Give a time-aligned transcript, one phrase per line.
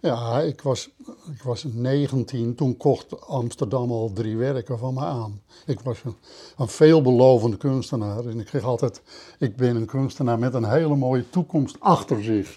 [0.00, 0.90] Ja, ik was,
[1.34, 5.42] ik was 19, toen kocht Amsterdam al drie werken van me aan.
[5.66, 6.16] Ik was een,
[6.56, 9.02] een veelbelovende kunstenaar en ik kreeg altijd,
[9.38, 12.56] ik ben een kunstenaar met een hele mooie toekomst achter zich.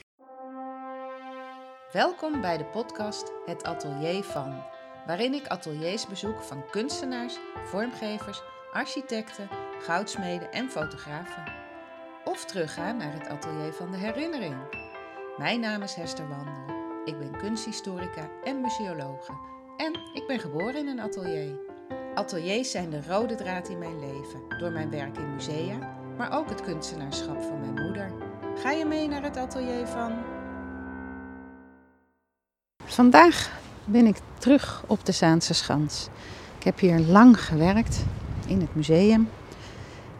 [1.91, 4.63] Welkom bij de podcast Het Atelier van,
[5.05, 9.49] waarin ik ateliers bezoek van kunstenaars, vormgevers, architecten,
[9.79, 11.43] goudsmeden en fotografen.
[12.25, 14.55] Of terugga naar het atelier van de herinnering.
[15.37, 16.80] Mijn naam is Hester Wandel.
[17.05, 19.31] Ik ben kunsthistorica en museologe.
[19.77, 21.59] En ik ben geboren in een atelier.
[22.15, 25.77] Ateliers zijn de rode draad in mijn leven, door mijn werk in musea,
[26.17, 28.11] maar ook het kunstenaarschap van mijn moeder.
[28.55, 30.11] Ga je mee naar het atelier van
[32.85, 36.07] Vandaag ben ik terug op de Zaanse Schans.
[36.57, 38.03] Ik heb hier lang gewerkt
[38.47, 39.29] in het museum.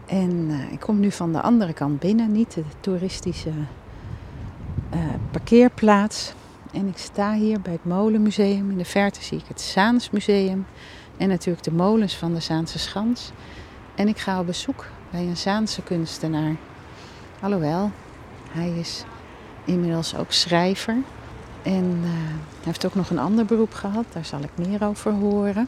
[0.06, 3.52] En uh, ik kom nu van de andere kant binnen, niet de toeristische
[4.94, 5.00] uh,
[5.32, 6.34] parkeerplaats.
[6.74, 8.70] En ik sta hier bij het Molenmuseum.
[8.72, 10.66] In de verte zie ik het Zaansmuseum.
[11.18, 13.32] En natuurlijk de molens van de Zaanse Schans.
[13.96, 16.56] En ik ga op bezoek bij een Zaanse kunstenaar.
[17.42, 17.92] Alhoewel,
[18.52, 19.04] hij is
[19.66, 20.96] inmiddels ook schrijver.
[21.64, 25.12] En uh, hij heeft ook nog een ander beroep gehad, daar zal ik meer over
[25.12, 25.68] horen.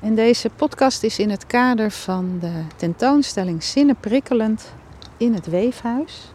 [0.00, 4.72] En deze podcast is in het kader van de tentoonstelling Zinnen prikkelend
[5.16, 6.31] in het Weefhuis.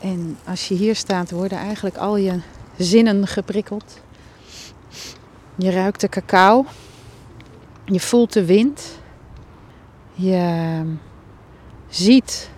[0.00, 2.38] En als je hier staat, worden eigenlijk al je
[2.76, 4.00] zinnen geprikkeld.
[5.54, 6.64] Je ruikt de cacao.
[7.84, 8.98] Je voelt de wind.
[10.14, 10.82] Je
[11.88, 12.50] ziet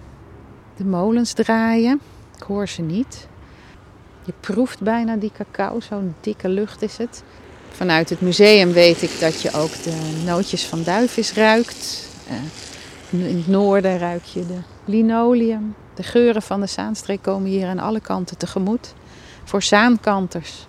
[0.77, 2.01] de molens draaien.
[2.37, 3.29] Ik hoor ze niet.
[4.25, 7.23] Je proeft bijna die cacao, zo'n dikke lucht is het.
[7.71, 12.09] Vanuit het museum weet ik dat je ook de nootjes van duivis ruikt.
[13.11, 15.75] Uh, in het noorden ruik je de linoleum.
[15.95, 18.95] De geuren van de Zaanstreek komen hier aan alle kanten tegemoet.
[19.45, 20.67] Voor zaankanters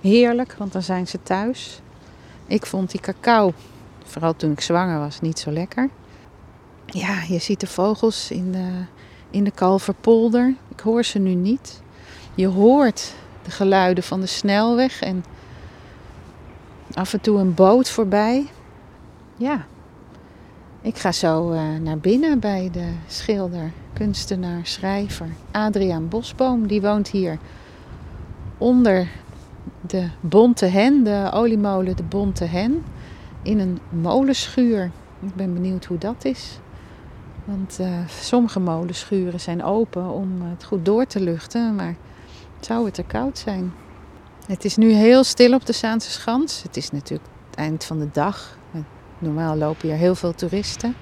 [0.00, 1.80] heerlijk, want dan zijn ze thuis.
[2.46, 3.52] Ik vond die cacao,
[4.04, 5.90] vooral toen ik zwanger was, niet zo lekker.
[6.86, 8.68] Ja, je ziet de vogels in de,
[9.30, 10.54] in de Kalverpolder.
[10.68, 11.82] Ik hoor ze nu niet.
[12.34, 13.12] Je hoort
[13.42, 15.24] de geluiden van de snelweg en
[16.94, 18.46] af en toe een boot voorbij.
[19.36, 19.66] Ja,
[20.80, 26.66] ik ga zo uh, naar binnen bij de schilder, kunstenaar, schrijver Adriaan Bosboom.
[26.66, 27.38] Die woont hier
[28.58, 29.08] onder
[29.80, 32.84] de Bonte Hen, de oliemolen de Bonte Hen,
[33.42, 34.90] in een molenschuur.
[35.20, 36.58] Ik ben benieuwd hoe dat is.
[37.44, 41.94] Want uh, sommige molenschuren zijn open om het goed door te luchten, maar
[42.60, 43.72] zou het er koud zijn.
[44.46, 46.62] Het is nu heel stil op de Zaanse Schans.
[46.62, 48.56] Het is natuurlijk het eind van de dag.
[49.18, 50.94] Normaal lopen hier heel veel toeristen.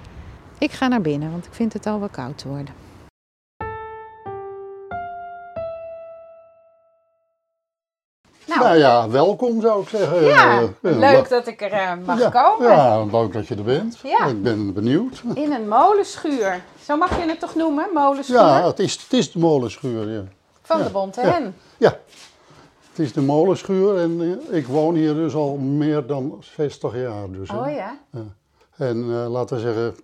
[0.61, 2.75] Ik ga naar binnen, want ik vind het al wel koud te worden.
[8.47, 10.25] Nou, nou ja, welkom zou ik zeggen.
[10.25, 12.71] Ja, uh, leuk dat ik er uh, mag ja, komen.
[12.71, 13.99] Ja, leuk dat je er bent.
[14.03, 14.27] Ja.
[14.27, 15.23] Ik ben benieuwd.
[15.35, 16.63] In een molenschuur.
[16.83, 18.37] Zo mag je het toch noemen, molenschuur?
[18.37, 20.23] Ja, het is, het is de molenschuur, ja.
[20.63, 21.57] Van de Bonte Hen?
[21.77, 21.99] Ja.
[22.91, 27.31] Het is de molenschuur en ik woon hier dus al meer dan 60 jaar.
[27.31, 27.99] Dus, oh ja?
[28.11, 28.25] ja.
[28.77, 29.95] En uh, laten we zeggen,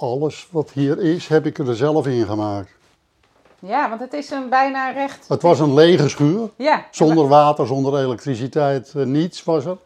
[0.00, 2.70] alles wat hier is, heb ik er zelf in gemaakt.
[3.58, 5.28] Ja, want het is een bijna recht...
[5.28, 6.50] Het was een lege schuur.
[6.56, 6.86] Ja.
[6.90, 9.76] Zonder water, zonder elektriciteit, uh, niets was er.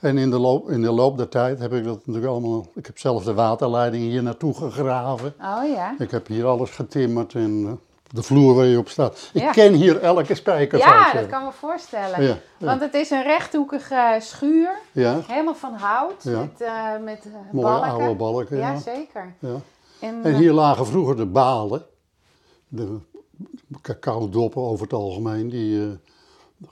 [0.00, 2.66] En in de, loop, in de loop der tijd heb ik dat natuurlijk allemaal...
[2.74, 5.34] Ik heb zelf de waterleiding hier naartoe gegraven.
[5.40, 5.94] Oh ja.
[5.98, 7.72] Ik heb hier alles getimmerd en uh,
[8.12, 9.30] de vloer waar je op staat.
[9.32, 9.50] Ik Ja.
[9.50, 12.22] ken hier elke spijker zou ik Ja, dat kan me voorstellen.
[12.22, 12.28] Ja,
[12.58, 12.66] ja.
[12.66, 16.38] Want het is een rechthoekige schuur, Ja, helemaal van hout, Ja.
[16.38, 17.90] met, eh, met eh, mooie balken.
[17.90, 18.56] oude balken.
[18.56, 18.78] Ja, Ja.
[18.78, 19.34] zeker.
[19.38, 19.48] Ja.
[20.00, 21.84] En, En eh, hier lagen vroeger de balen.
[22.68, 22.98] De
[23.82, 25.48] cacao-doppen over het algemeen.
[25.48, 25.98] Die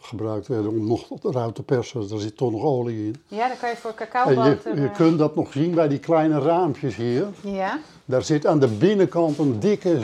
[0.01, 2.09] gebruikt werden om nog eruit te persen.
[2.09, 3.23] Daar zit toch nog olie in.
[3.29, 4.75] ja, dan kan je voor cacaoboter...
[4.75, 7.27] je, je eh, kunt dat nog zien bij die kleine raampjes hier.
[7.41, 10.01] Ja, Daar zit aan de binnenkant een dikke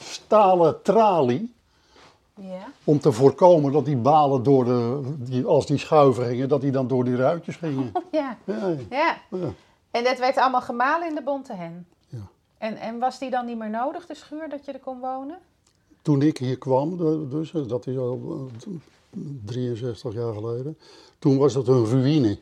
[0.00, 1.54] stalen tralie.
[2.34, 2.66] ja.
[2.84, 6.70] Om te voorkomen dat die balen door de, die, als die schuiven gingen, dat die
[6.70, 7.92] dan door die ruitjes gingen.
[8.10, 9.16] Ja, Ja, ja.
[9.30, 9.52] ja.
[9.90, 11.86] En dat werd allemaal gemalen in de bonte hen.
[12.08, 12.18] Ja.
[12.58, 15.38] En, en was die dan niet meer nodig, de schuur, dat je er kon wonen?
[16.02, 16.96] Toen ik hier kwam,
[17.30, 18.20] dus, eh, dat is al
[18.66, 18.72] eh,
[19.44, 20.78] 63 jaar geleden,
[21.18, 22.38] toen was het een ruïne.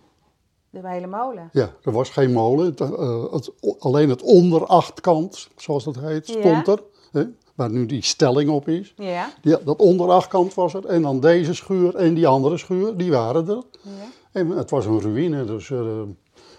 [0.71, 1.49] De hele molen.
[1.53, 2.67] Ja, er was geen molen.
[2.67, 6.82] Het, eh, het, alleen het onderachtkant, zoals dat heet, stond er.
[7.12, 7.25] Hè,
[7.55, 8.94] waar nu die stelling op is.
[8.97, 10.87] Ja, dat onderachtkant was er.
[10.87, 13.62] En dan deze schuur en die andere schuur, die waren er.
[13.82, 13.91] ja.
[14.32, 15.79] En het was een ruïne, dus eh,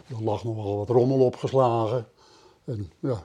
[0.07, 2.07] er lag nog wel wat rommel opgeslagen.
[2.65, 3.23] En, ja,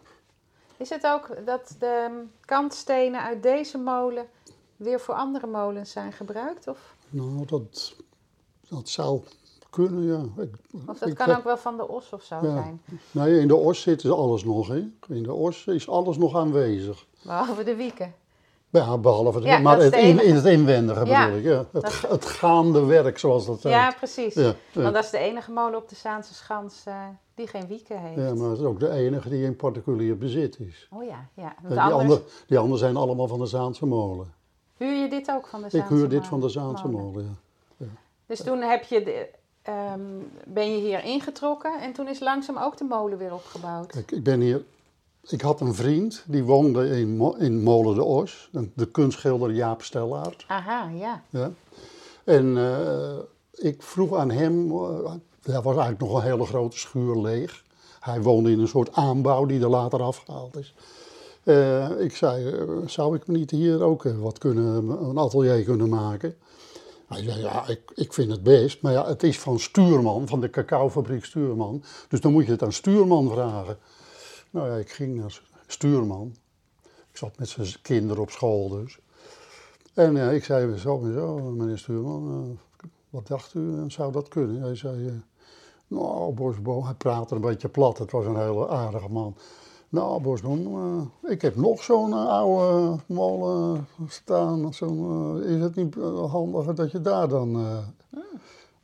[0.77, 4.27] Is het ook dat de kantstenen uit deze molen
[4.81, 6.69] weer voor andere molens zijn gebruikt?
[6.69, 7.95] Of, Nou, dat,
[8.69, 9.21] dat zou
[9.71, 10.43] kunnen, ja.
[10.43, 10.55] Ik,
[10.89, 12.53] of dat kan heb- ook wel van de os of zo Ja.
[12.53, 12.83] zijn?
[13.11, 14.85] Nee, in de os zit dus alles nog, hè.
[15.09, 17.07] In de os is alles nog aanwezig.
[17.23, 18.15] Behalve de wieken.
[18.73, 21.65] Ja, behalve, de- Ja, maar het in, in het inwendige Ja, bedoel ik, ja.
[21.73, 23.73] Het, het gaande werk, zoals dat heet.
[23.73, 24.35] Ja, precies.
[24.73, 26.95] Want dat is de enige molen op de Zaanse Schans eh,
[27.35, 28.21] die geen wieken heeft.
[28.21, 30.89] Ja, maar het is ook de enige die in particulier bezit is.
[30.93, 31.55] Oh ja, ja.
[31.63, 34.35] Want die, andere, die anderen zijn allemaal van de Zaanse molen.
[34.85, 37.39] Huur je dit ook van de Ik Zaanse huur dit van de Zaanse molen?
[37.77, 37.87] ja.
[38.27, 39.29] Dus toen heb je de,
[39.63, 40.01] ehm,
[40.47, 43.87] ben je hier ingetrokken en toen is langzaam ook de molen weer opgebouwd.
[43.87, 44.65] Kijk, ik ben hier...
[45.29, 48.51] Ik had een vriend, die woonde in, in Molen de Os.
[48.75, 50.45] De kunstschilder Jaap Stellaert.
[50.49, 51.23] Aha, ja.
[51.31, 51.51] Ja.
[52.25, 53.19] En eh,
[53.53, 55.13] ik vroeg aan hem, uh,
[55.43, 57.65] er was eigenlijk nog een hele grote schuur leeg.
[58.01, 60.75] Hij woonde in een soort aanbouw die er later afgehaald is.
[61.51, 65.89] Eh, ik zei, eh, zou ik niet hier ook eh, wat kunnen, een atelier kunnen
[65.89, 66.37] maken?
[67.09, 70.41] Hij zei, ja, ik, ik vind het best, maar ja, het is van Stuurman, van
[70.41, 71.83] de cacaofabriek Stuurman.
[72.09, 73.79] Dus dan moet je het aan Stuurman vragen.
[74.51, 76.35] Nou ja, ik ging naar Stuurman.
[76.83, 78.99] Ik zat met zijn kinderen op school dus.
[79.95, 82.59] En ik zei zo en zo, meneer Stuurman,
[83.11, 84.63] wat dacht u, zou dat kunnen?
[84.63, 85.23] Hij zei,
[85.87, 89.37] nou Bosboom, hij praatte een beetje plat, het was een hele aardige man.
[89.91, 90.67] Nou Bosboom,
[91.25, 95.95] eh, ik heb nog zo'n eh, oude molen staan, eh, is het niet
[96.31, 97.79] handiger dat je daar dan...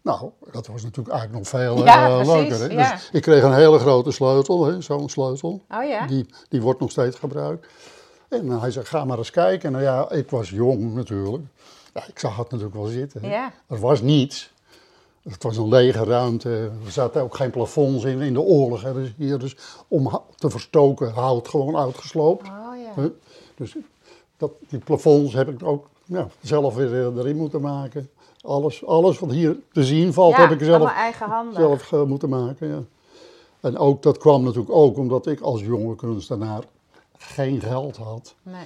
[0.02, 2.58] Nou, dat was natuurlijk eigenlijk nog veel Ja, precies, leuker.
[2.58, 2.66] Hè?
[2.82, 2.92] ja.
[2.92, 5.62] Dus ik kreeg een hele grote sleutel, zo'n sleutel.
[5.70, 6.06] Oh ja?
[6.06, 7.66] Die, die wordt nog steeds gebruikt.
[8.28, 9.72] En hij zei, ga maar eens kijken.
[9.72, 11.44] Nou ja, ik was jong natuurlijk.
[11.94, 13.28] Ja, ik zag het natuurlijk wel zitten.
[13.28, 13.52] Ja.
[13.68, 14.52] Er was niets.
[15.28, 16.70] Het was een lege ruimte.
[16.84, 18.20] Er zaten ook geen plafonds in.
[18.20, 19.56] In de oorlog hebben ze hier dus
[19.88, 22.46] om te verstoken hout gewoon uitgesloopt.
[22.48, 23.10] Oh ja.
[23.54, 23.76] Dus
[24.36, 28.10] dat, die plafonds heb ik ook ja, zelf weer eh, erin moeten maken.
[28.40, 30.92] Alles, alles wat hier te zien valt ja, heb ik zelf
[31.52, 32.68] zelf eh, moeten maken.
[32.68, 32.82] Ja.
[33.60, 36.64] En ook, dat kwam natuurlijk ook omdat ik als jonge kunstenaar
[37.18, 38.34] geen geld had.
[38.42, 38.64] Nee.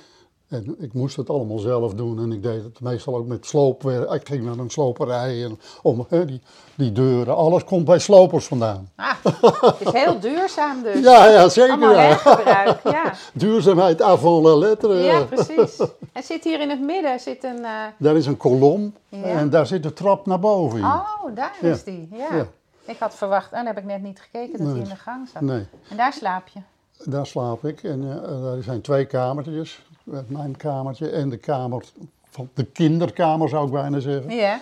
[0.51, 4.11] En ik moest het allemaal zelf doen en ik deed het meestal ook met sloopwerk.
[4.13, 6.41] Ik ging naar een sloperij en om hè, die,
[6.75, 8.91] die deuren, alles komt bij slopers vandaan.
[8.97, 9.13] Ah,
[9.61, 11.01] het is heel duurzaam dus.
[11.11, 11.79] Ja, ja, zeker.
[11.81, 12.79] Ja.
[12.85, 13.15] ja.
[13.33, 14.95] Duurzaamheid avant la lettre.
[14.95, 15.79] Ja, precies.
[16.13, 17.65] En zit hier in het midden zit een...
[17.65, 19.23] eh, Daar is een kolom Ja.
[19.23, 20.85] en daar zit de trap naar boven in.
[20.85, 21.69] Oh, daar Ja.
[21.69, 22.09] is die.
[22.13, 22.47] Ja.
[22.85, 24.83] Ik had verwacht, en dan heb ik net niet gekeken dat Nee.
[24.83, 25.43] in de gang zat.
[25.43, 25.67] Nee.
[25.89, 26.61] En daar slaap je.
[27.05, 29.83] Daar slaap ik en eh, daar zijn twee kamertjes.
[30.27, 31.85] Mijn kamertje en de kamer
[32.31, 34.31] van de kinderkamer zou ik bijna zeggen.
[34.37, 34.61] Ja.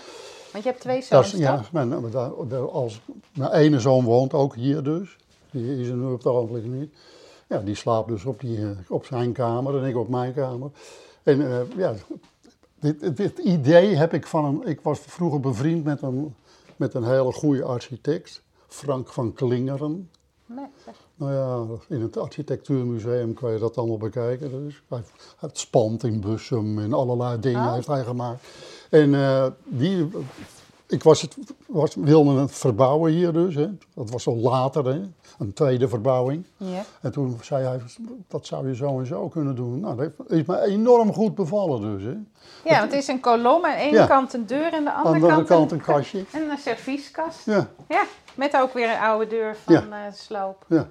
[0.52, 1.92] Want je hebt twee zoons, ja, mijn,
[2.72, 3.00] als,
[3.32, 5.16] mijn ene zoon woont ook hier dus.
[5.50, 6.94] Die is er nu op het ogenblik niet.
[7.46, 10.70] Ja, die slaapt dus op, die, eh, op zijn kamer en ik op mijn kamer.
[11.22, 11.94] En eh, ja,
[12.80, 14.66] dit, dit idee heb ik van een...
[14.66, 16.34] Ik was vroeger bevriend met een,
[16.76, 18.42] met een hele goede architect.
[18.66, 20.10] Frank van Klingeren.
[20.46, 21.07] Nee, zeg.
[21.18, 24.50] Nou ja, in het architectuurmuseum kan je dat allemaal bekijken.
[24.50, 27.72] Dus hij heeft het spand in Bussum en allerlei dingen Oh.
[27.74, 28.44] heeft hij gemaakt.
[28.90, 30.10] En eh, die,
[30.86, 31.36] ik was het,
[31.66, 33.54] was, wilde het verbouwen hier dus.
[33.54, 33.68] Hè.
[33.94, 35.00] Dat was al later, hè.
[35.38, 36.44] een tweede verbouwing.
[37.00, 37.80] En toen zei hij,
[38.28, 39.80] dat zou je zo en zo kunnen doen.
[39.80, 42.02] Nou, dat is me enorm goed bevallen dus.
[42.02, 42.16] Hè.
[42.70, 43.64] ja, want het is een kolom.
[43.64, 44.06] Aan de ene Ja.
[44.06, 46.24] kant een deur en de andere, Aan de andere kant, kant een kastje.
[46.32, 47.44] En een servieskast.
[47.46, 50.06] Ja, Ja, met ook weer een oude deur van Ja.
[50.06, 50.64] eh, sloop.
[50.68, 50.88] ja,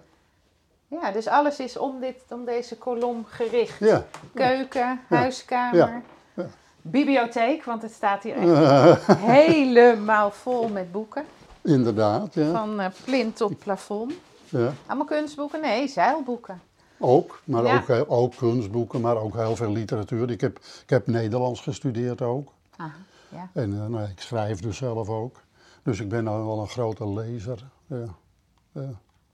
[0.88, 3.80] Ja, dus alles is om, dit, om deze kolom gericht.
[3.80, 4.06] ja.
[4.34, 6.02] Keuken, huiskamer,
[6.34, 6.48] Ja.
[6.82, 9.06] Bibliotheek, want het staat hier echt
[9.38, 11.26] helemaal vol met boeken.
[11.62, 12.52] Inderdaad, ja.
[12.52, 14.14] Van eh, plint tot plafond.
[14.50, 14.74] ja.
[14.86, 15.62] Allemaal kunstboeken?
[15.62, 16.62] Nee, zeilboeken.
[17.00, 17.84] Ook, maar Ja.
[17.90, 20.32] ook, ook kunstboeken, maar ook heel veel literatuur.
[20.32, 22.50] Ik heb, ik heb Nederlands gestudeerd ook.
[22.78, 22.92] Aha,
[23.30, 23.50] ja.
[23.54, 25.36] En eh, nou, ik schrijf dus zelf ook.
[25.84, 27.64] Dus ik ben nou wel een grote lezer.
[27.88, 28.06] Ja.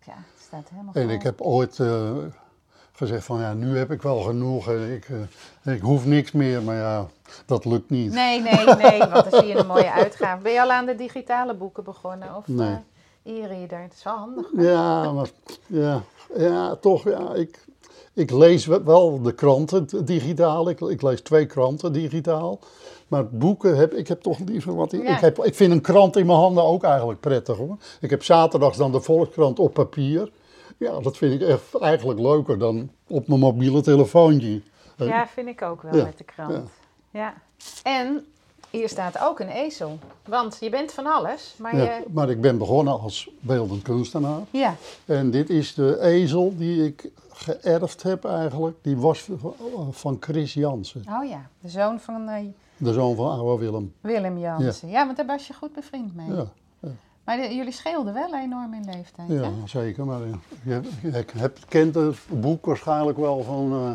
[0.05, 0.13] Ja.
[0.13, 1.11] Het staat helemaal En vol.
[1.11, 2.11] ik heb ooit eh,
[2.91, 5.07] gezegd van ja, nu heb ik wel genoeg en ik,
[5.63, 6.61] eh, ik hoef niks meer.
[6.63, 7.05] Maar ja,
[7.45, 8.11] dat lukt niet.
[8.13, 10.41] Nee, nee, nee, want dan zie je een mooie uitgave.
[10.41, 12.35] Ben je al aan de digitale boeken begonnen?
[12.35, 12.77] Of Nee.
[13.23, 13.79] eh, e-reader?
[13.81, 14.47] Het is wel handig.
[14.57, 15.29] Ja, maar
[15.67, 16.01] ja,
[16.35, 17.65] ja toch, ja, ik,
[18.13, 20.69] ik lees we- wel de kranten digitaal.
[20.69, 22.59] Ik, ik lees twee kranten digitaal.
[23.13, 24.93] Maar boeken heb ik heb toch liever wat.
[24.93, 25.15] Ik, Ja.
[25.15, 27.77] ik, heb, ik vind een krant in mijn handen ook eigenlijk prettig hoor.
[28.01, 30.31] Ik heb zaterdags dan de Volkskrant op papier.
[30.77, 34.61] Ja, dat vind ik echt eigenlijk leuker dan op mijn mobiele telefoontje.
[34.97, 36.69] Eh, Ja, vind ik ook wel Ja, met de krant.
[37.11, 37.33] Ja.
[37.83, 38.25] En
[38.69, 39.99] hier staat ook een ezel.
[40.27, 42.03] Want je bent van alles, maar ja, je...
[42.11, 44.41] maar ik ben begonnen als beeldend kunstenaar.
[44.49, 49.29] Ja, En dit is de ezel die ik geërfd heb eigenlijk, die was
[49.91, 51.03] van Chris Jansen.
[51.09, 52.35] Oh ja, de zoon van uh,
[52.83, 53.93] De zoon van oude Willem.
[54.01, 54.89] Willem Jansen.
[54.89, 55.05] Ja.
[55.05, 56.33] want daar was je goed bevriend mee.
[56.35, 56.45] Ja.
[57.23, 59.51] Maar de- jullie scheelden wel enorm in leeftijd, Ja, hè?
[59.65, 60.05] zeker.
[60.05, 60.19] Maar
[60.63, 63.71] je, je hebt, kent het boek waarschijnlijk wel van...
[63.71, 63.91] eh,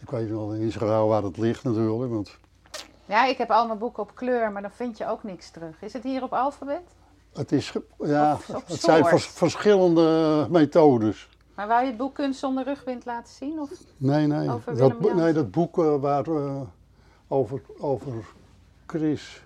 [0.00, 2.12] ik weet wel in Israël waar het ligt natuurlijk.
[2.12, 2.38] Want
[3.06, 5.82] Ja, ik heb allemaal boeken op kleur, maar dan vind je ook niks terug.
[5.82, 6.82] Is het hier op alfabet?
[7.32, 11.28] het, is, ja, het zijn vers- verschillende methodes.
[11.54, 13.60] Maar wou je het boek Kunst zonder rugwind laten zien?
[13.60, 13.70] Of?
[13.96, 14.50] Nee, nee.
[14.50, 16.60] Over dat, nee, dat boek eh, waar, eh,
[17.32, 18.12] over, over
[18.86, 19.42] Chris...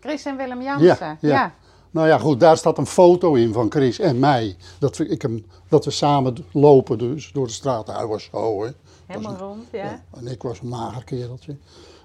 [0.00, 1.18] Chris en Willem Jansen.
[1.20, 1.54] ja.
[1.90, 4.56] Nou ja, goed, daar staat een foto in van Chris en mij.
[4.78, 7.86] Dat we, ik hem, dat we samen lopen dus door de straat.
[7.86, 8.70] Hij was zo, hè.
[9.06, 9.84] helemaal rond, ja.
[9.84, 11.56] Ja, en ik was een mager kereltje.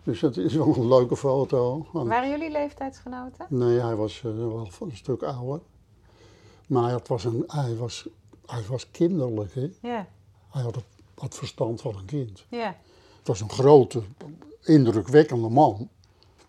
[0.03, 1.87] Dus dat is wel een leuke foto.
[1.91, 3.45] Waren jullie leeftijdsgenoten?
[3.49, 5.59] Nee, hij was eh, wel een stuk ouder.
[6.67, 8.07] Maar het was een, hij, was,
[8.45, 9.71] hij was kinderlijk, hè.
[9.81, 10.07] Ja,
[10.49, 12.45] Hij had het, had verstand van een kind.
[12.49, 12.75] ja.
[13.17, 14.01] Het was een grote,
[14.63, 15.89] indrukwekkende man.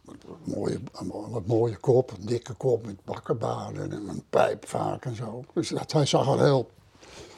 [0.06, 0.18] Een
[0.54, 5.44] mooie, een mooie, kop, een dikke kop met bakkenbaarden en een pijp vaak en zo.
[5.54, 6.70] Dus dat, hij zag er heel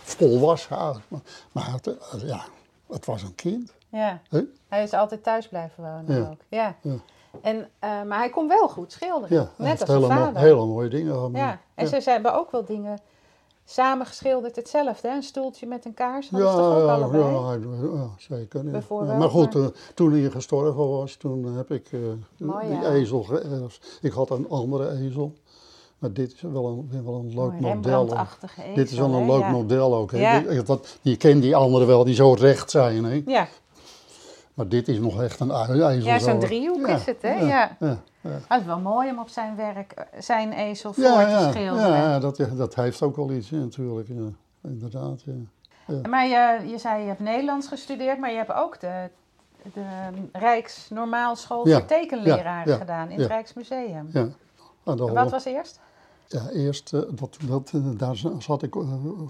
[0.03, 0.99] volwassen uit.
[1.09, 1.21] Maar,
[1.53, 2.45] maar het, eh, ja,
[2.89, 3.73] het was een kind.
[3.89, 4.21] ja.
[4.69, 6.29] Hij is altijd thuis blijven wonen Ja.
[6.31, 6.41] ook.
[6.49, 6.77] Ja.
[6.83, 6.95] Ja.
[7.43, 10.41] En, eh, maar hij kon wel goed schilderen, Ja, net als zijn vader.
[10.43, 11.33] hele mooie dingen.
[11.33, 12.99] Ja, en ze, ze hebben ook wel dingen
[13.65, 15.09] samen geschilderd, hetzelfde.
[15.09, 15.15] Hè?
[15.15, 18.65] Een stoeltje met een kaars, Ja, ze toch ook ja, ja, ja, zeker.
[19.07, 19.17] ja.
[19.19, 21.99] Maar goed, eh, toen hij gestorven was, toen heb ik eh,
[22.37, 23.99] Mooi, die ezel geërfd.
[24.03, 25.33] Ik had een andere ezel.
[25.99, 27.71] Maar dit is wel een, wel een leuk Mooi, model.
[27.71, 30.13] Rembrandt-achtige Dit is wel ezel, een leuk model ook.
[30.13, 30.63] Hè?
[30.63, 33.05] Dat, je kent die anderen wel, die zo recht zijn.
[33.05, 33.23] Hè?
[33.27, 33.49] Ja,
[34.55, 35.91] Maar dit is nog echt een ezel.
[36.09, 36.47] ja zo'n zo.
[36.47, 37.35] driehoek is het, hè?
[37.41, 37.77] Ja,
[38.23, 38.31] Ja.
[38.49, 41.91] het is wel mooi om op zijn werk eh, zijn ezel voor Ja, te schilderen.
[41.97, 44.09] ja, dat, dat heeft ook wel iets natuurlijk.
[44.09, 44.29] Ja.
[44.71, 46.09] Inderdaad, ja.
[46.09, 49.11] Maar je, je zei je hebt Nederlands gestudeerd, maar je hebt ook de,
[49.73, 49.85] de
[50.33, 54.09] Rijksnormaalschool Ja, voor ja, gedaan in het Rijksmuseum.
[54.13, 54.29] ja.
[54.85, 55.81] En Wat was eerst?
[56.27, 58.73] Ja, eerst, eh, dat, dat, eh, daar za- zat ik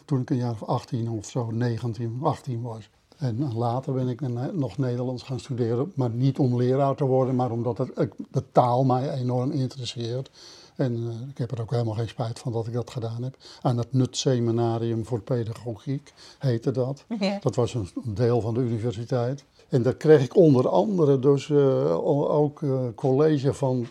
[0.05, 2.91] toen ik een jaar of 18 of zo, 19, 18 was.
[3.23, 7.35] En later ben ik ne- nog Nederlands gaan studeren, maar niet om leraar te worden,
[7.37, 10.31] maar omdat het, ik- de taal mij enorm interesseert.
[10.77, 13.37] En eh, ik heb er ook helemaal geen spijt van dat ik dat gedaan heb.
[13.63, 17.05] Aan het Nut Seminarium voor Pedagogiek heette dat.
[17.21, 17.39] Ja.
[17.41, 19.45] Dat was een deel van de universiteit.
[19.69, 21.99] En daar kreeg ik onder andere dus eh,
[22.37, 23.87] ook eh, college van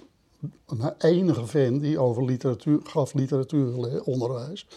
[0.68, 4.68] een enige vent die over literatuur gaf literatuuronderwijs.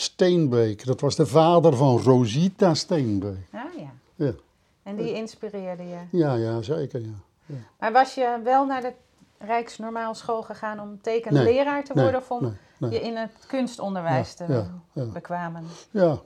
[0.00, 3.46] Steenbeek, dat was de vader van Rosita Steenbeek.
[3.52, 3.90] Ah ja.
[4.14, 4.32] Ja,
[4.82, 5.98] En die inspireerde je.
[6.18, 7.00] ja, ja zeker.
[7.00, 7.54] Ja.
[7.78, 8.92] Maar was je wel naar de
[9.38, 14.46] Rijksnormaalschool gegaan om tekenleraar te Nee, worden of om nee, je in het kunstonderwijs Ja,
[14.46, 15.04] te ja, ja.
[15.04, 15.64] bekwamen?
[15.90, 16.18] Ja,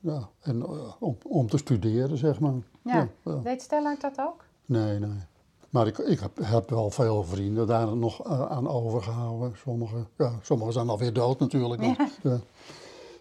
[0.00, 0.28] ja.
[0.40, 2.52] en eh, om, om te studeren, zeg maar.
[2.82, 3.08] Ja.
[3.24, 3.36] ja.
[3.36, 4.44] Deed Stellard dat ook?
[4.66, 5.18] Nee, nee.
[5.70, 9.52] Maar ik, ik heb, heb wel veel vrienden daar nog eh, aan overgehouden.
[9.56, 11.82] Sommigen ja, sommige zijn alweer dood natuurlijk.
[12.22, 12.40] ja.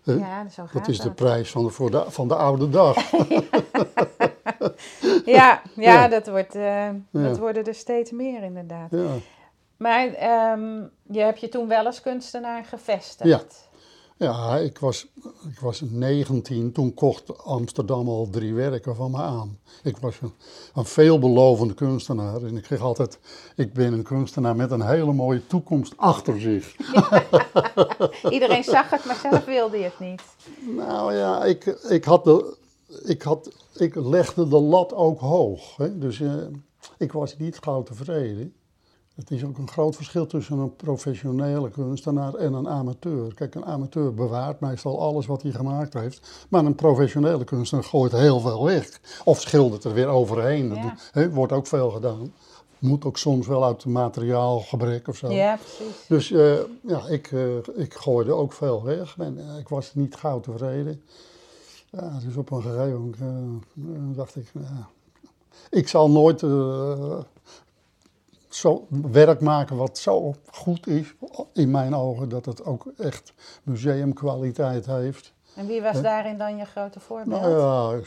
[0.04, 0.14] Hè?
[0.14, 2.98] Ja, zo gaat Dat is de prijs van de, voor de, van de oude dag.
[5.26, 6.08] Ja, ja, Ja.
[6.08, 8.92] Dat, wordt, eh, dat worden er steeds meer inderdaad.
[8.92, 9.14] ja.
[9.78, 13.70] Maar ehm, je hebt je toen wel als kunstenaar gevestigd.
[14.22, 14.58] Ja.
[14.58, 15.08] Ik was,
[15.52, 19.60] ik was 19, toen kocht Amsterdam al drie werken van me aan.
[19.84, 20.34] Ik was een,
[20.74, 23.20] een veelbelovende kunstenaar en ik kreeg altijd,
[23.56, 26.76] ik ben een kunstenaar met een hele mooie toekomst achter zich.
[28.36, 30.22] Iedereen zag het, maar zelf wilde je het niet.
[30.78, 32.58] Nou ja, ik, ik, had de,
[33.04, 35.78] ik, had, ik legde de lat ook hoog.
[35.78, 35.98] Hè?
[35.98, 36.34] Dus eh,
[36.98, 38.54] ik was niet gauw tevreden.
[39.16, 43.34] Het is ook een groot verschil tussen een professionele kunstenaar en een amateur.
[43.34, 46.46] Kijk, een amateur bewaart meestal alles wat hij gemaakt heeft.
[46.50, 49.00] Maar een professionele kunstenaar gooit heel veel weg.
[49.24, 50.94] Of schildert er weer overheen.
[51.14, 51.30] Ja.
[51.30, 52.34] wordt ook veel gedaan.
[52.80, 55.32] Moet ook soms wel uit materiaalgebrek of zo.
[55.32, 56.08] Ja, precies.
[56.08, 59.16] Dus eh, ja, ik, eh, ik gooide ook veel weg.
[59.18, 61.02] En, eh, ik was niet gauw tevreden.
[61.90, 64.52] Ja, dus op een gegeven moment dacht ik,
[65.70, 66.44] ik zal nooit
[68.56, 71.14] zo werk maken wat zo goed is,
[71.54, 75.34] in mijn ogen, dat het ook echt museumkwaliteit heeft.
[75.56, 77.42] En wie was daarin dan je grote voorbeeld?
[77.42, 78.00] Nou ja,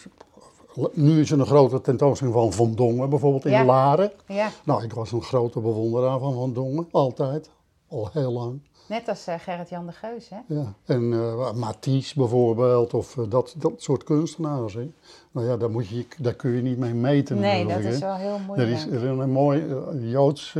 [0.92, 3.64] nu is er een grote tentoonstelling van Van Dongen, bijvoorbeeld in Ja.
[3.64, 4.12] Laren.
[4.26, 7.50] Ja, Nou, ik was een grote bewonderaar van Van Dongen, altijd,
[7.88, 8.60] al heel lang.
[8.86, 10.54] Net als eh, Gerrit-Jan de Geus, hè?
[10.54, 14.74] Ja, en eh Matisse bijvoorbeeld, of eh, dat, dat soort kunstenaars.
[14.74, 14.90] Hè.
[15.30, 18.14] Nou ja, daar, moet je, daar kun je niet mee meten Nee, dat is wel
[18.14, 18.70] heel Er moeilijk.
[18.70, 20.56] is, er is een mooi eh, Joods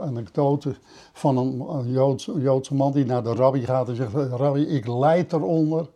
[0.00, 0.74] anekdote
[1.12, 5.32] van een, Joods, Joodse man die naar de rabbi gaat en zegt, rabbi, ik lijd
[5.32, 5.86] eronder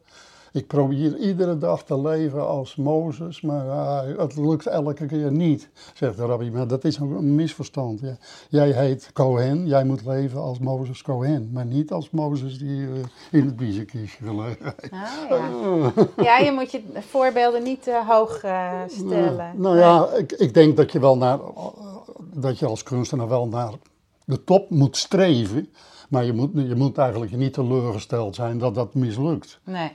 [0.53, 5.69] Ik probeer iedere dag te leven als Mozes, maar ah, het lukt elke keer niet,
[5.95, 6.51] zegt de rabbi.
[6.51, 8.01] Maar dat is een misverstand.
[8.01, 8.17] Ja.
[8.49, 12.89] Jij heet Cohen, jij moet leven als Mozes Cohen, maar niet als Mozes die uh,
[13.31, 14.93] in het biezenkiesje gelegen heeft.
[14.93, 15.93] Ah, ja.
[16.23, 19.37] ja, je moet je voorbeelden niet te hoog uh, stellen.
[19.37, 21.39] Nou, nou ja, ik, ik denk dat je wel naar,
[22.33, 23.73] dat je als kunstenaar wel naar
[24.25, 25.69] de top moet streven.
[26.09, 29.61] Maar je moet, je moet eigenlijk niet teleurgesteld zijn dat dat mislukt.
[29.65, 29.93] Nee.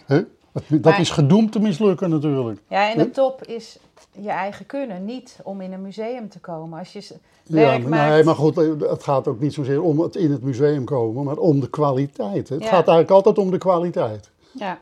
[0.68, 2.60] Dat, is gedoemd te mislukken natuurlijk.
[2.68, 3.78] Ja, en de top is
[4.12, 6.80] je eigen kunnen, niet om in een museum te komen.
[6.80, 7.16] Als je
[7.48, 8.12] werk ja, maakt...
[8.12, 11.38] Nee, maar goed, het gaat ook niet zozeer om het in het museum komen, maar
[11.38, 12.50] om de kwaliteit.
[12.50, 14.30] Het gaat eigenlijk altijd om de kwaliteit.
[14.52, 14.80] Ja.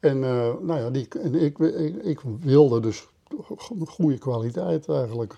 [0.00, 3.06] En, uh, nou ja, die, en ik, ik, ik wilde dus
[3.86, 5.34] goede kwaliteit eigenlijk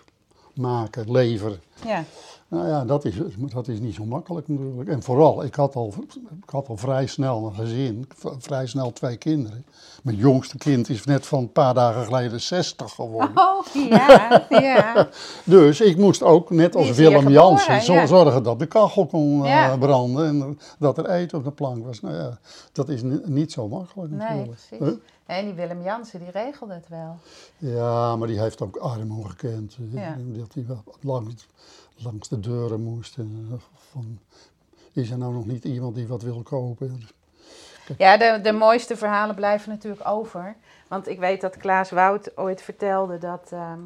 [0.54, 1.60] maken, leveren.
[1.84, 2.04] Ja.
[2.48, 3.14] Nou ja, dat is,
[3.52, 4.88] dat is niet zo makkelijk natuurlijk.
[4.88, 5.94] En vooral, ik had al,
[6.42, 9.64] ik had al vrij snel een gezin, vrij snel twee kinderen.
[10.02, 13.36] Mijn jongste kind is net van een paar dagen geleden 60 geworden.
[13.38, 15.08] Oh, ja, ja.
[15.44, 20.26] dus ik moest ook, net als Willem Jansen, zorgen dat de kachel kon uh, branden
[20.26, 22.00] en dat er eten op de plank was.
[22.00, 22.38] Nou ja,
[22.72, 24.46] dat is niet zo makkelijk natuurlijk.
[24.70, 24.98] Nee, precies.
[25.26, 27.16] En die Willem Jansen, die regelde het wel.
[27.58, 29.76] Ja, maar die heeft ook armoede gekend.
[29.90, 30.16] Ja.
[30.18, 30.64] Dat hij
[31.00, 31.48] langs,
[31.96, 33.16] langs de deuren moest.
[33.16, 34.18] En, van,
[34.92, 37.08] is er nou nog niet iemand die wat wil kopen?
[37.98, 40.56] Ja, de, de mooiste verhalen blijven natuurlijk over.
[40.88, 43.80] Want ik weet dat Klaas Wout ooit vertelde dat ehm,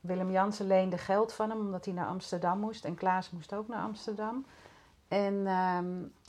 [0.00, 2.84] Willem Jansen leende geld van hem omdat hij naar Amsterdam moest.
[2.84, 4.44] En Klaas moest ook naar Amsterdam.
[5.08, 5.86] En ehm,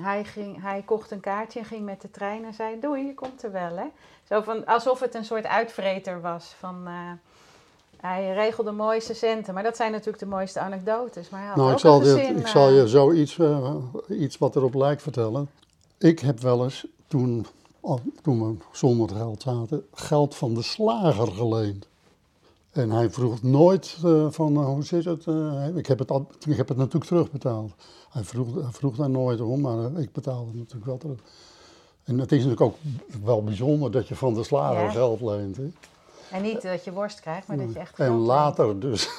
[0.08, 3.14] hij, ging, hij kocht een kaartje en ging met de trein en zei: Doei, je
[3.14, 3.78] komt er wel.
[3.78, 3.88] Hè?
[4.24, 6.56] Zo van, alsof het een soort uitvreter was.
[6.60, 7.12] Van, uh,
[7.98, 11.30] hij regelde mooiste centen, maar dat zijn natuurlijk de mooiste anekdotes.
[11.30, 13.76] Maar hij had nou, ook ik, zal gezin, ik zal je eh, zoiets, uh,
[14.10, 15.50] iets wat erop lijkt vertellen.
[15.98, 17.46] Ik heb wel eens, toen,
[17.80, 21.88] oh, toen we zonder geld zaten, geld van de slager geleend.
[22.72, 25.26] En hij vroeg nooit uh, van, hoe zit het?
[25.76, 27.72] ik, heb het al, ik heb het natuurlijk terugbetaald.
[28.10, 31.20] Hij vroeg, hij vroeg daar nooit om, maar ik betaalde het natuurlijk wel terug.
[32.04, 32.76] En het is natuurlijk ook
[33.24, 35.58] wel bijzonder dat je van de slager geld leent.
[35.58, 35.70] Hè?
[36.32, 39.10] En niet dat je worst krijgt, maar dat je echt En later dus,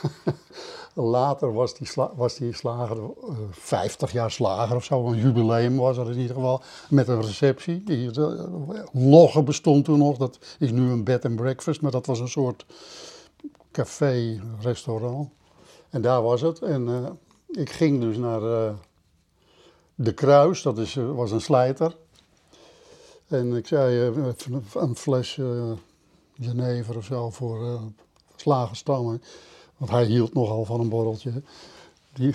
[0.94, 5.96] later was die, was die slager, uh, 50 jaar slager of zo, een jubileum was
[5.96, 7.84] er in ieder geval, met een receptie.
[7.84, 8.50] Die, uh,
[8.92, 12.28] Logge bestond toen nog, dat is nu een bed and breakfast, maar dat was een
[12.28, 12.66] soort
[13.72, 15.28] café, restaurant.
[15.90, 16.62] En daar was het.
[16.62, 17.08] En uh,
[17.50, 18.70] ik ging dus naar uh,
[19.94, 21.96] De Kruis, dat is, was een slijter.
[23.28, 24.12] En ik zei
[24.74, 25.40] een fles
[26.40, 27.80] Genever of zo voor uh,
[28.36, 29.22] slagerstammen.
[29.76, 31.42] Want hij hield nogal van een borreltje.
[32.12, 32.34] Die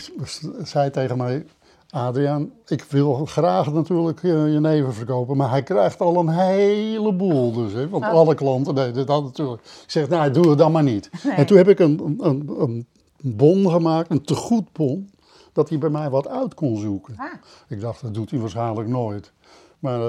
[0.64, 1.46] zei tegen mij,
[1.90, 7.74] Adriaan, ik wil graag natuurlijk Genever verkopen, maar hij krijgt al een heleboel dus.
[7.74, 8.10] Hè, want oh.
[8.10, 9.62] alle klanten deden dat natuurlijk.
[9.62, 11.10] Ik zeg, nou, doe het dan maar niet.
[11.24, 11.34] Nee.
[11.34, 12.88] En toen heb ik een, een, een
[13.22, 15.12] bon gemaakt, een tegoedbon,
[15.54, 17.16] dat hij bij mij wat uit kon zoeken.
[17.18, 17.34] Ah.
[17.68, 19.32] Ik dacht, dat doet hij waarschijnlijk nooit.
[19.80, 20.00] Maar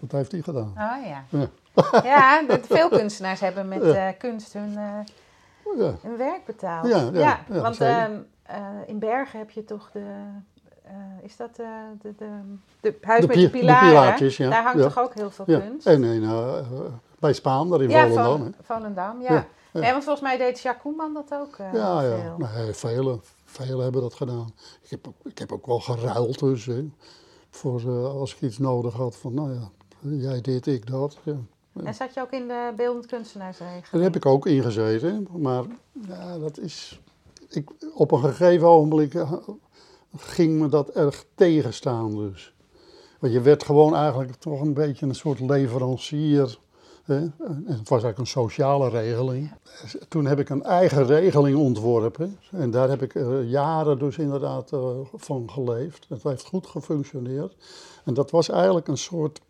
[0.00, 0.68] dat heeft hij gedaan.
[0.68, 1.24] Oh ja.
[1.28, 1.48] Ja,
[2.04, 5.94] ja veel kunstenaars hebben met uh, kunst hun, uh, ja.
[6.02, 6.88] hun werk betaald.
[6.88, 8.06] Ja, ja, ja want uh,
[8.86, 10.04] in Bergen heb je toch de.
[11.22, 12.30] is dat de, de, de,
[12.80, 13.84] de huis de met de pilaren?
[13.84, 14.50] De pilaartjes, ja.
[14.50, 15.86] Daar hangt toch ook heel veel kunst?
[15.86, 16.28] En in,
[17.18, 18.42] bij Spaan, daar in Volendam.
[18.44, 19.46] Ja, Volendam, ja.
[19.72, 19.92] ja.
[19.92, 22.16] want volgens mij deed Jacques Koeman dat ook Ja, ja.
[22.16, 22.48] Veel.
[22.54, 24.52] Nee, velen, velen hebben dat gedaan.
[24.82, 26.90] Ik heb, ik heb ook wel geruild dus, hè,
[27.50, 31.18] voor, als ik iets nodig had van, nou ja, jij dit, ik dat.
[31.22, 31.36] Ja.
[31.84, 33.88] En zat je ook in de beeldend kunstenaarsregeling?
[33.90, 35.64] Daar heb ik ook in gezeten, maar
[36.08, 37.00] ja, dat is...
[37.48, 39.32] Ik, op een gegeven ogenblik eh,
[40.16, 42.54] ging me dat erg tegenstaan dus.
[43.18, 46.58] Want je werd gewoon eigenlijk toch een beetje een soort leverancier.
[47.04, 47.16] Hè?
[47.16, 49.52] En het was eigenlijk een sociale regeling.
[50.08, 52.38] Toen heb ik een eigen regeling ontworpen.
[52.50, 54.80] En daar heb ik uh, jaren dus inderdaad uh,
[55.14, 56.06] van geleefd.
[56.08, 57.56] Het heeft goed gefunctioneerd.
[58.04, 59.40] En dat was eigenlijk een soort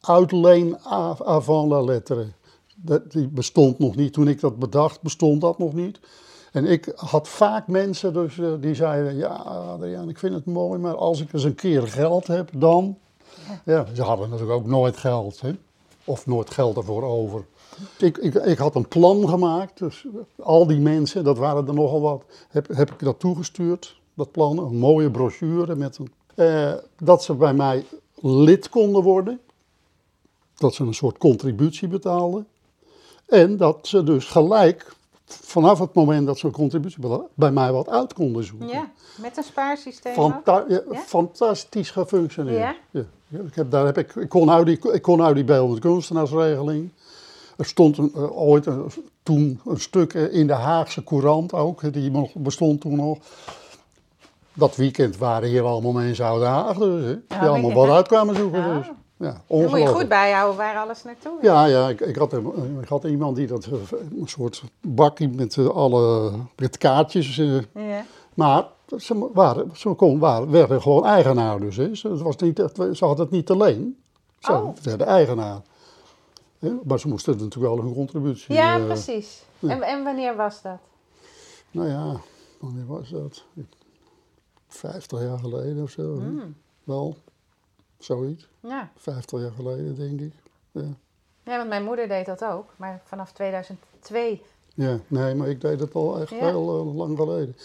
[0.00, 0.78] uitleen
[1.24, 2.26] avant la lettre.
[2.74, 4.12] Dat, die bestond nog niet.
[4.12, 6.00] Toen ik dat bedacht, bestond dat nog niet.
[6.52, 10.78] En ik had vaak mensen dus, uh, die zeiden, ja Adriaan, ik vind het mooi,
[10.78, 12.96] maar als ik eens een keer geld heb, dan...
[13.64, 15.52] Ja, ze hadden natuurlijk ook nooit geld, hè?
[16.04, 17.44] of nooit geld ervoor over.
[17.98, 20.06] Ik, ik, ik had een plan gemaakt, dus
[20.42, 24.58] al die mensen, dat waren er nogal wat, heb, heb ik dat toegestuurd, dat plan,
[24.58, 26.12] een mooie brochure met een...
[26.36, 27.84] Uh, dat ze bij mij
[28.20, 29.40] lid konden worden
[30.60, 32.46] dat ze een soort contributie betaalden.
[33.26, 34.92] En dat ze dus gelijk
[35.26, 36.98] vanaf het moment dat ze een contributie
[37.34, 38.68] bij mij wat uit konden zoeken.
[38.68, 40.12] Ja, met een spaarsysteem.
[40.12, 40.98] Fanta ja, Ja?
[40.98, 42.58] Fantastisch gefunctioneerd.
[42.58, 42.74] Ja?
[43.28, 45.80] Ja, ik, heb, daar heb ik, ik kon uit die, ik kon uit die beeldende
[45.80, 46.90] kunstenaarsregeling.
[47.56, 48.90] Er stond een, eh, ooit een-
[49.22, 53.18] toen een stuk eh, in de Haagse Courant ook, die nog- bestond toen nog.
[54.52, 57.92] Dat weekend waren hier allemaal mensen uit Den Haag dus, die allemaal wat hè?
[57.94, 58.76] uit kwamen zoeken Oh.
[58.76, 58.86] dus.
[59.20, 61.44] Ja, moet je goed bijhouden waar alles naartoe is.
[61.46, 63.72] Ja, ja ik, ik, had, een- ik had iemand die dat, eh,
[64.20, 67.38] een soort bakje met eh, alle met kaartjes.
[67.38, 68.04] eh, Ja.
[68.34, 68.66] maar
[68.98, 71.76] ze, waren, ze kon, waren, werden gewoon eigenaar dus.
[71.76, 71.94] Hè.
[71.94, 72.56] Ze, het was niet,
[72.92, 73.98] ze hadden het niet alleen.
[74.38, 74.76] Ze Oh.
[74.82, 75.60] werden eigenaar.
[76.84, 78.54] Maar ze moesten natuurlijk wel hun contributie.
[78.54, 79.42] Ja, eh, precies.
[79.60, 80.78] En, en wanneer was dat?
[81.70, 82.20] Nou ja,
[82.60, 83.44] wanneer was dat?
[83.54, 83.64] Ik-
[84.68, 86.02] 50 jaar geleden of zo.
[86.14, 86.54] Hmm.
[86.84, 87.16] Wel,
[88.04, 88.48] zoiets.
[88.60, 88.90] Ja.
[88.96, 90.32] 50 jaar geleden, denk ik.
[90.70, 90.82] Ja.
[91.44, 92.74] ja, want mijn moeder deed dat ook.
[92.76, 94.42] Maar vanaf 2002.
[94.74, 96.36] ja, nee, maar ik deed het al echt Ja.
[96.36, 97.56] heel eh, lang geleden.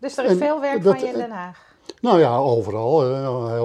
[0.00, 1.68] Dus er is En veel werk dat- van je in Den Haag.
[2.00, 3.04] Nou ja, overal.
[3.04, 3.64] eh,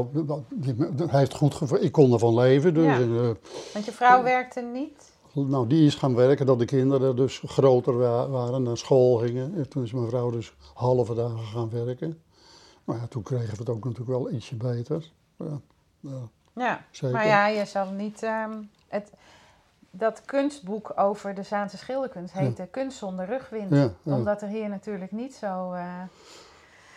[1.10, 2.74] Hij, heeft goed Ik kon ervan leven.
[2.74, 3.00] Dus, Ja.
[3.00, 3.30] eh,
[3.74, 5.12] Want je vrouw werkte niet.
[5.34, 9.56] nou, die is gaan werken dat de kinderen dus groter wa- waren, naar school gingen.
[9.56, 12.22] En toen is mijn vrouw dus halve dagen gaan werken.
[12.84, 15.12] Maar ja, toen kregen we het ook natuurlijk wel ietsje beter.
[15.38, 15.60] Ja,
[16.10, 16.63] ja.
[16.63, 17.15] Ja, Zeker.
[17.15, 18.24] maar ja, je zal niet...
[18.24, 18.52] ehm,
[18.88, 19.12] het,
[19.91, 23.72] dat kunstboek over de Zaanse schilderkunst heette Kunst zonder rugwind.
[23.72, 24.15] Ja, ja.
[24.15, 25.72] Omdat er hier natuurlijk niet zo...
[25.74, 25.84] eh,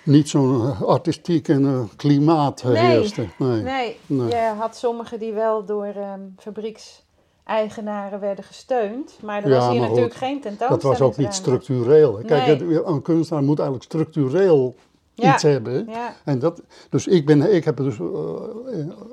[0.03, 3.27] Niet zo'n eh, artistiek en eh, klimaat heerste.
[3.39, 3.63] Nee.
[3.63, 4.29] Nee, Nee.
[4.29, 9.19] je had sommigen die wel door ehm, fabriekseigenaren werden gesteund.
[9.23, 10.83] Maar er Ja, was hier natuurlijk goed, geen tentoonstelling.
[10.83, 12.13] Dat was ook niet structureel.
[12.27, 12.85] Kijk, Nee.
[12.85, 14.77] een kunstenaar moet eigenlijk structureel
[15.23, 15.35] Ja.
[15.35, 15.87] iets hebben.
[15.89, 18.07] Ja, En dat, dus ik, ben, ik heb dus eh,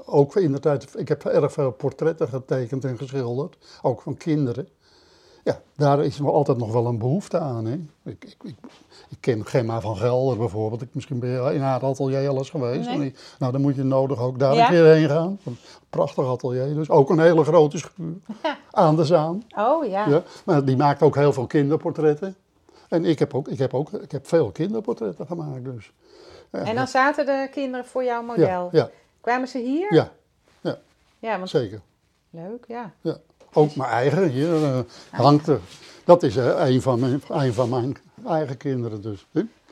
[0.06, 4.68] ook in de tijd, ik heb erg veel portretten getekend en geschilderd, ook van kinderen.
[5.44, 7.66] Ja, daar is nog altijd nog wel een behoefte aan.
[7.66, 7.74] Hè?
[8.04, 8.56] Ik, ik, ik,
[9.10, 12.50] ik ken Gemma van Gelder bijvoorbeeld, ik, misschien ben je in haar atelier al eens
[12.50, 12.90] geweest.
[12.90, 13.14] Nee.
[13.40, 14.64] Nou, dan moet je nodig ook daar Ja.
[14.66, 15.40] een keer heen gaan.
[15.46, 15.58] Een
[15.90, 18.14] prachtig atelier, dus ook een hele grote schuur
[18.72, 19.44] aan de Zaan.
[19.58, 20.08] oh ja.
[20.10, 22.36] Ja, maar die maakt ook heel veel kinderportretten.
[22.90, 25.92] En ik heb ook, ik heb ook ik heb veel kinderportretten gemaakt dus.
[26.52, 28.70] Ja, En dan zaten de kinderen voor jouw ja, model.
[28.72, 28.90] ja,
[29.22, 29.94] Kwamen ze hier?
[29.94, 30.12] ja,
[31.20, 31.82] Ja, want zeker.
[32.30, 32.92] leuk, ja.
[33.02, 33.18] Ja.
[33.54, 34.80] Ook mijn eigen hier eh,
[35.12, 35.60] hangt er.
[36.04, 39.26] Dat is eh, een, van mijn, een van mijn eigen kinderen dus.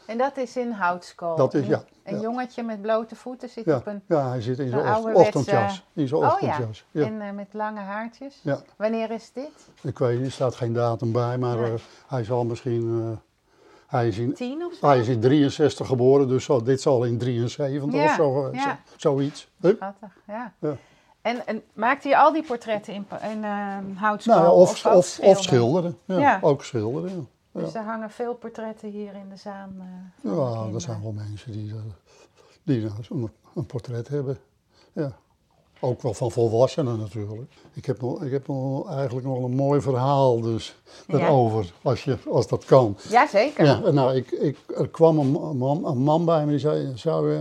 [0.06, 1.36] En dat is in houtskool.
[1.36, 2.22] Dat is- Een- ja, Een ja.
[2.22, 4.02] jongetje met blote voeten zit Ja, op een...
[4.08, 5.84] ja, hij zit in zo'n zijn ochtendjas.
[5.94, 6.86] In zijn Oh ja, ochtendjas.
[6.92, 7.06] Ja.
[7.06, 8.44] en eh, met lange haartjes.
[8.78, 9.52] Wanneer is dit?
[9.82, 11.74] Ik weet niet, er staat geen datum bij, maar eh,
[12.08, 13.00] hij zal misschien...
[13.12, 13.18] eh,
[13.88, 14.88] hij, is in, Tien of zo?
[14.88, 19.50] hij is in 63 geboren, dus dit zal in 73 Ja, of zo, zo- zoiets.
[19.62, 20.54] Schattig, ja.
[20.60, 20.76] Ja.
[21.22, 23.44] En, en maakte je al die portretten in, in
[23.96, 24.36] houtskool?
[24.36, 25.98] Nou, of, ook of, of schilderen?
[26.06, 26.40] Ja, Ja.
[26.42, 27.24] Ook schilderen, ja.
[27.54, 29.76] Dus er hangen veel portretten hier in de zaan.
[29.80, 31.76] eh, Ja, er zijn wel mensen die, eh,
[32.64, 34.38] die nou, zo'n- een portret hebben.
[34.94, 35.12] Ja.
[35.80, 37.52] Ook wel van volwassenen natuurlijk.
[37.74, 40.76] Ik heb, nog, ik heb nog eigenlijk nog een mooi verhaal dus
[41.08, 41.18] Ja.
[41.20, 42.98] erover, als, je, als dat kan.
[43.10, 43.66] Ja, zeker.
[43.66, 47.38] Ja, nou, ik, ik, er kwam een man, een man bij me die zei, zou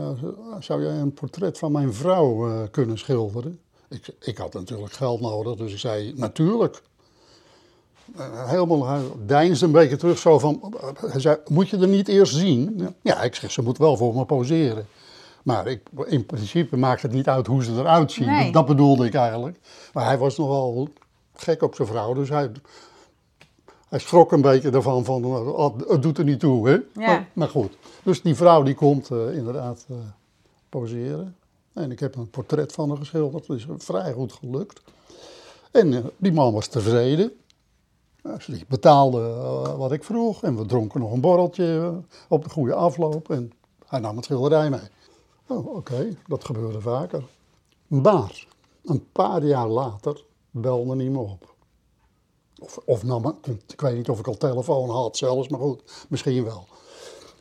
[0.61, 3.61] zou jij een portret van mijn vrouw eh, kunnen schilderen?
[3.88, 6.83] Ik, ik had natuurlijk geld nodig, dus ik zei, natuurlijk.
[8.16, 10.75] Eh, helemaal, hij deinsde een beetje terug zo van,
[11.07, 12.94] hij zei, moet je er niet eerst zien?
[13.03, 14.87] Ja, ik zeg, ze moet wel voor me poseren.
[15.42, 18.27] Maar ik, in principe maakt het niet uit hoe ze eruit zien.
[18.27, 18.53] Nee.
[18.53, 19.59] Dat, bedoelde ik eigenlijk.
[19.92, 20.88] Maar hij was nogal
[21.35, 22.51] gek op zijn vrouw, dus hij,
[23.88, 26.79] hij schrok een beetje ervan, van, oh, het doet er niet toe, hè?
[26.94, 29.96] Maar, maar goed, dus die vrouw die komt eh, inderdaad eh,
[30.68, 31.37] poseren.
[31.72, 34.83] En ik heb een portret van haar geschilderd, dat is vrij goed gelukt.
[35.70, 37.33] En eh, die man was tevreden.
[38.22, 42.44] Dus die betaalde eh, wat ik vroeg en we dronken nog een borreltje eh, op
[42.44, 43.30] de goede afloop.
[43.30, 43.52] En
[43.87, 44.80] hij nam het schilderij mee.
[45.48, 47.24] Oh, Oké, dat gebeurde vaker.
[47.87, 48.46] Maar
[48.85, 51.54] een paar jaar later belde hij me op.
[52.61, 56.06] Of, of nam, het- ik weet niet of ik al telefoon had zelfs, maar goed,
[56.08, 56.66] misschien wel.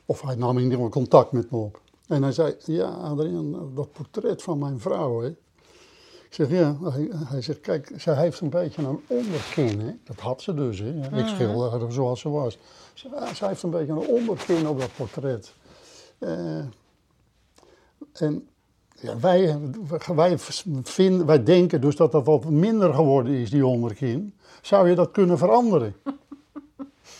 [0.06, 1.82] Of hij nam in ieder geval contact met me op.
[2.08, 5.32] En hij zei, ja Adriaan, dat portret van mijn vrouw, hè.
[6.32, 6.78] Zeg, ja.
[6.84, 9.92] Hij, hij zegt, kijk, zij heeft een beetje een onderkin, hè.
[10.04, 10.90] Dat had ze dus, hè.
[11.20, 12.58] Ik schilderde haar zoals ze was.
[12.94, 15.54] Ze- Zij heeft een beetje een onderkin op dat portret.
[16.20, 16.58] Eh,
[18.14, 18.48] en
[19.00, 19.58] ja, wij,
[20.16, 20.36] wij,
[20.84, 24.34] vinden, wij denken dus dat dat wat minder geworden is, die onderkin.
[24.62, 25.96] Zou je dat kunnen veranderen?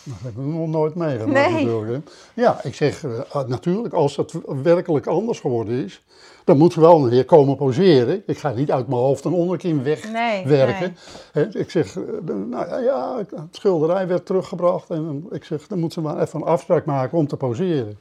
[0.04, 1.64] Dat heb ik nog nooit meegemaakt Nee.
[1.64, 2.04] natuurlijk.
[2.34, 2.42] hè.
[2.42, 6.02] Ja, ik zeg eh, ah, natuurlijk, als het werkelijk anders geworden is,
[6.44, 8.22] dan moet ze wel weer komen poseren.
[8.26, 10.96] Ik ga niet uit mijn hoofd een onderkin wegwerken.
[11.34, 12.02] Nee, Ik zeg, eh,
[12.48, 16.40] nou ja, het schilderij werd teruggebracht en dan- ik zeg, dan moet ze maar even
[16.40, 17.98] een afspraak maken om te poseren.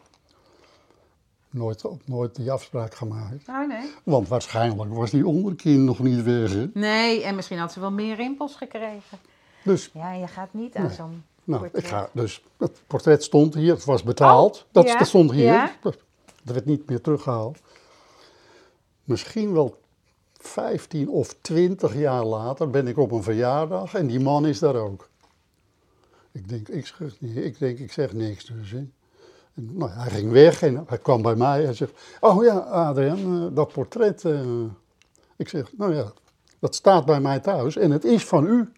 [1.50, 3.48] Nooit, nooit die afspraak gemaakt.
[3.50, 3.90] Oh nee.
[4.04, 6.54] Want waarschijnlijk was die onderkin nog niet weg.
[6.54, 6.66] hè.
[6.74, 9.18] Nee, en misschien had ze wel meer rimpels gekregen.
[9.64, 10.94] Dus Ja, je gaat niet aan Nee.
[10.96, 14.66] zo'n Nou, ik ga, dus het portret stond hier, het was betaald.
[14.72, 15.44] dat, ja, dat stond hier.
[15.44, 15.76] ja.
[15.82, 15.98] Dat,
[16.44, 17.58] dat werd niet meer teruggehaald.
[19.04, 19.80] Misschien wel
[20.38, 24.76] 15 of 20 jaar later ben ik op een verjaardag en die man is daar
[24.76, 25.10] ook.
[26.32, 28.72] Ik denk, ik zeg, ik, denk, ik zeg niks dus.
[28.72, 28.88] Hè.
[29.54, 33.48] En, nou, hij ging weg en hij kwam bij mij en zegt, oh ja, Adriaan,
[33.48, 34.26] eh, dat portret.
[34.26, 34.64] eh."
[35.36, 36.14] ik zeg, nou ja,
[36.60, 38.72] dat staat bij mij thuis en het is van u.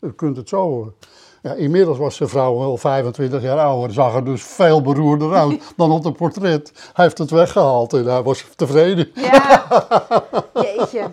[0.00, 0.94] U kunt het zo.
[1.42, 5.62] Ja, inmiddels was zijn vrouw wel 25 jaar ouder, zag er dus veel beroerder uit
[5.76, 6.72] dan op het portret.
[6.92, 9.10] Hij heeft het weggehaald en hij was tevreden.
[9.14, 9.64] Ja,
[10.54, 11.10] jeetje.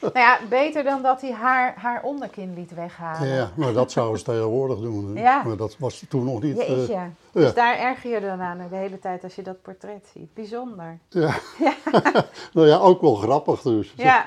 [0.00, 3.28] Nou ja, beter dan dat hij haar, haar onderkin liet weghalen.
[3.28, 5.16] Ja, maar dat zouden ze tegenwoordig doen.
[5.16, 5.22] hè.
[5.22, 5.42] Ja.
[5.46, 6.58] Maar dat was toen nog niet.
[6.58, 6.92] eh, Jeetje.
[6.92, 7.10] ja.
[7.32, 10.34] Dus daar erger je dan aan de hele tijd als je dat portret ziet.
[10.34, 10.98] Bijzonder.
[11.08, 11.34] ja.
[12.52, 13.92] nou ja, ook wel grappig dus.
[13.96, 14.26] Ja.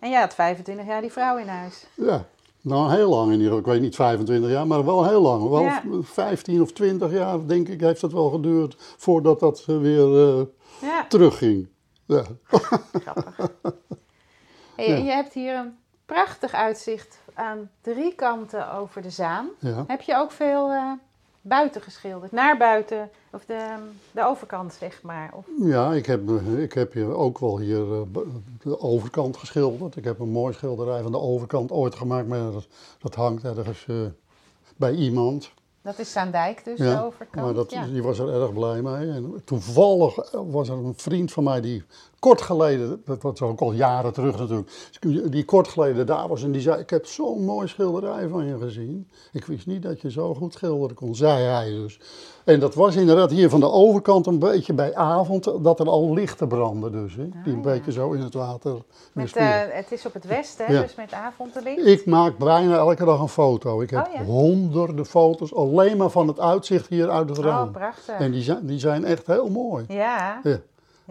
[0.00, 1.86] En jij had 25 jaar die vrouw in huis.
[1.94, 2.24] Ja.
[2.68, 3.58] Nou, heel lang in ieder geval.
[3.58, 5.48] Ik weet niet 25 jaar, maar wel heel lang.
[5.48, 5.82] Wel Ja.
[6.02, 10.44] 15 of 20 jaar, denk ik, heeft het wel geduurd voordat dat eh, weer eh,
[10.80, 11.68] Ja, terugging.
[12.06, 12.22] Ja.
[13.04, 13.50] grappig.
[14.76, 15.76] Hey, en Je hebt hier een
[16.06, 19.48] prachtig uitzicht aan drie kanten over de Zaan.
[19.86, 20.92] Heb je ook veel eh,
[21.48, 22.32] buiten geschilderd?
[22.32, 23.74] Naar buiten, of de,
[24.12, 25.30] de overkant zeg maar.
[25.32, 28.00] Of, Ja, ik heb, ik heb hier ook wel hier eh,
[28.62, 29.96] de overkant geschilderd.
[29.96, 32.66] Ik heb een mooi schilderij van de overkant ooit gemaakt, maar dat,
[32.98, 33.96] dat hangt ergens eh,
[34.76, 35.52] bij iemand.
[35.88, 37.44] Dat is Zaandijk dus, de Ja, overkant.
[37.44, 37.86] maar dat, ja.
[37.86, 39.10] die was er erg blij mee.
[39.10, 41.84] En toevallig was er een vriend van mij die
[42.18, 46.52] kort geleden, dat was ook al jaren terug natuurlijk, die kort geleden daar was en
[46.52, 49.08] die zei, ik heb zo'n mooi schilderij van je gezien.
[49.32, 52.00] Ik wist niet dat je zo goed schilderen kon, zei hij dus.
[52.48, 56.12] En dat was inderdaad hier van de overkant een beetje bij avond, dat er al
[56.14, 57.14] lichten branden dus.
[57.16, 57.70] Hè, die een Ah, ja.
[57.72, 58.76] beetje zo in het water
[59.12, 60.80] Met, eh, het is op het westen, hè, Ja.
[60.82, 61.86] dus met avondlicht.
[61.86, 63.80] Ik maak bijna elke dag een foto.
[63.80, 64.22] Ik heb Oh, ja.
[64.24, 67.70] honderden foto's alleen maar van het uitzicht hier uit het Oh, raam.
[67.72, 68.18] prachtig.
[68.18, 69.84] En die zijn, die zijn echt heel mooi.
[69.88, 70.58] Ja, Ja,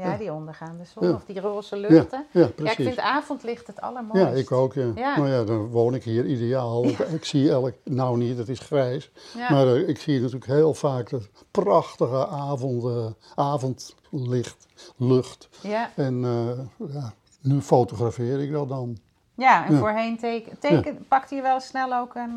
[0.03, 2.25] ja, die ondergaande zon of die roze luchten.
[2.31, 2.85] ja Ja, ik precies.
[2.85, 4.29] vind avondlicht het allermooiste.
[4.29, 4.93] Ja, ik ook, ja.
[4.93, 6.85] Nou ja, dan woon ik hier ideaal.
[6.85, 9.11] Ik zie elk, nou niet, het is grijs.
[9.49, 13.05] Maar eh, ik zie natuurlijk heel vaak het prachtige avond, eh,
[13.35, 15.49] avondlicht, lucht.
[15.61, 18.97] Ja, En eh, ja, nu fotografeer ik dat dan.
[19.35, 22.33] ja en voorheen teken, teken, pakte je wel snel ook een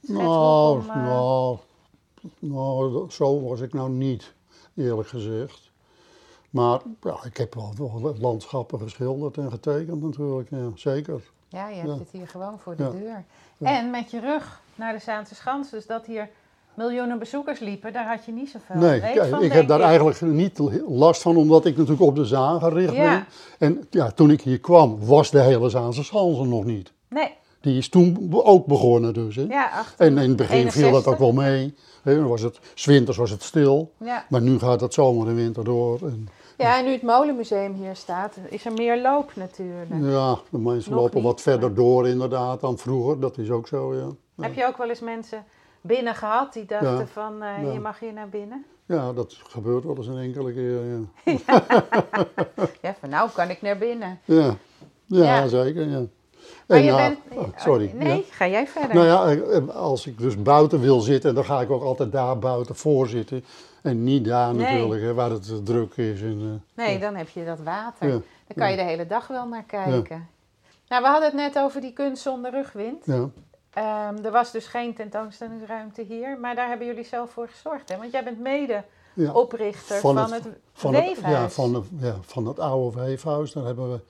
[0.00, 0.86] Nou, om...
[0.86, 1.58] nou,
[2.38, 4.34] nou, zo was ik nou niet,
[4.74, 5.69] eerlijk gezegd.
[6.50, 11.22] Maar ja, ik heb wel, wel landschappen geschilderd en getekend natuurlijk, ja, zeker.
[11.48, 11.98] Ja, je hebt Ja.
[11.98, 13.24] het hier gewoon voor de deur.
[13.58, 16.28] En met je rug naar de Zaanse Schans, dus dat hier
[16.74, 19.80] miljoenen bezoekers liepen, daar had je niet zoveel Nee, weet kijk, van, ik heb daar
[19.80, 20.58] eigenlijk niet
[20.88, 23.10] last van, omdat ik natuurlijk op de Zaan gericht Ja.
[23.10, 23.26] ben.
[23.68, 26.92] En ja, toen ik hier kwam, was de hele Zaanse Schans er nog niet.
[27.08, 29.36] Nee, Die is toen ook begonnen dus.
[29.36, 29.42] Hè?
[29.42, 30.06] ja, achter.
[30.06, 31.12] En in het begin viel dat 61.
[31.12, 31.74] ook wel mee.
[32.02, 32.14] Hè?
[32.14, 34.24] Dan was het, 's winters was het stil, Ja.
[34.28, 35.98] maar nu gaat het zomer en winter door.
[36.02, 36.28] En,
[36.60, 39.90] ja, en nu het molenmuseum hier staat, is er meer loop natuurlijk.
[39.90, 43.68] ja, de mensen Nog lopen niet, wat verder door inderdaad dan vroeger, dat is ook
[43.68, 44.06] zo, ja.
[44.34, 45.44] Ja, Heb je ook wel eens mensen
[45.80, 47.06] binnen gehad die dachten Ja.
[47.06, 47.72] van, eh, Ja.
[47.72, 48.64] je mag hier naar binnen?
[48.86, 51.00] Ja, dat gebeurt wel eens een enkele keer, ja.
[52.82, 54.18] Ja, van nou kan ik naar binnen.
[54.24, 54.56] Ja,
[55.06, 56.02] ja, zeker, ja.
[56.66, 57.18] Maar En je ja, bent...
[57.38, 57.90] oh, sorry.
[57.94, 58.22] Nee, ja.
[58.30, 58.94] ga jij verder.
[58.94, 62.38] Nou ja, eh, als ik dus buiten wil zitten, dan ga ik ook altijd daar
[62.38, 63.44] buiten voor zitten.
[63.82, 64.66] En niet daar Nee.
[64.72, 66.22] natuurlijk, hè, waar het druk is.
[66.22, 68.08] En, eh, Nee, dan heb je dat water.
[68.08, 68.12] Ja.
[68.46, 70.28] Daar kan je de hele dag wel naar kijken.
[70.88, 73.04] Nou, we hadden het net over die kunst zonder rugwind.
[73.06, 73.28] ja.
[73.70, 77.88] Ehm, er was dus geen tentoonstellingsruimte hier, maar daar hebben jullie zelf voor gezorgd.
[77.88, 77.96] Hè?
[77.96, 79.32] Want jij bent mede Ja.
[79.32, 81.34] oprichter van, Van het, het- Van het, weefhuis.
[81.34, 83.52] ja, van, de, ja, van het oude weefhuis.
[83.52, 84.00] Daar hebben we,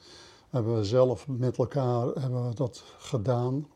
[0.50, 3.66] hebben we zelf met elkaar hebben we dat gedaan.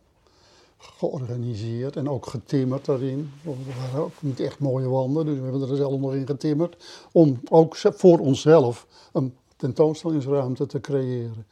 [0.99, 3.33] Georganiseerd en ook getimmerd daarin.
[3.45, 3.53] Er
[3.91, 6.77] waren ook niet echt mooie wanden, dus we hebben er zelf nog in getimmerd.
[7.13, 11.47] Om ook voor onszelf een tentoonstellingsruimte te creëren.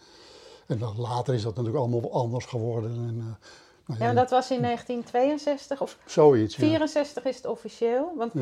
[0.67, 2.91] En dan later is dat natuurlijk allemaal anders geworden.
[2.91, 3.25] En, eh,
[3.87, 6.63] nou Ja, maar dat was in 1962 of Zoiets, ja.
[6.67, 8.13] 64 is het officieel.
[8.17, 8.41] Want Ja.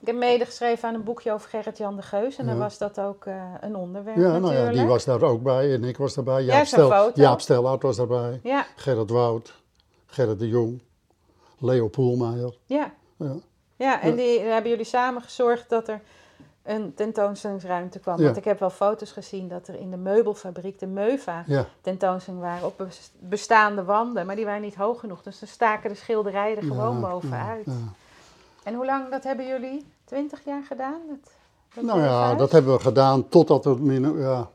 [0.00, 2.36] ik heb medegeschreven aan een boekje over Gerrit-Jan de Geus.
[2.36, 2.60] En dan Ja.
[2.60, 5.84] was dat ook eh, een onderwerp Ja, nou ja, die was daar ook bij en
[5.84, 6.42] ik was daarbij.
[6.42, 7.10] Jaap, Stel.
[7.14, 8.40] Jaap Stellaert was daarbij.
[8.42, 9.61] Ja, Gerrit Wout,
[10.12, 10.82] Gerrit de Jong,
[11.58, 12.54] Leo Poelmeijer.
[12.66, 12.92] ja.
[13.16, 13.34] ja.
[13.76, 16.00] Ja, en die hebben jullie samen gezorgd dat er
[16.62, 18.18] een tentoonstellingsruimte kwam.
[18.18, 18.24] Ja.
[18.24, 21.66] Want ik heb wel foto's gezien dat er in de meubelfabriek, de Meuva, ja.
[21.80, 24.26] tentoonstelling waren op bes- bestaande wanden.
[24.26, 27.66] Maar die waren niet hoog genoeg, dus dan staken de schilderijen er gewoon Ja, bovenuit.
[27.66, 27.72] ja.
[28.62, 29.86] En hoe lang, dat hebben jullie?
[30.04, 31.00] Twintig jaar gedaan?
[31.08, 31.32] Dat,
[31.74, 34.50] dat Nou ja, dat hebben we gedaan totdat het minder, ja,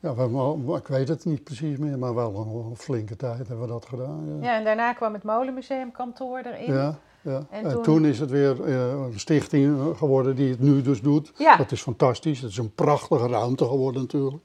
[0.00, 2.34] ja we ik weet het niet precies meer, maar wel
[2.70, 4.38] een, flinke tijd hebben we dat gedaan.
[4.40, 6.72] Ja, Ja, en daarna kwam het Molenmuseum kantoor erin.
[6.74, 6.98] ja.
[7.22, 7.46] ja.
[7.50, 11.32] En En, toen- is het weer eh, een stichting geworden die het nu dus doet.
[11.36, 11.56] Ja.
[11.56, 12.40] Dat is fantastisch.
[12.40, 14.42] Het is een prachtige ruimte geworden natuurlijk.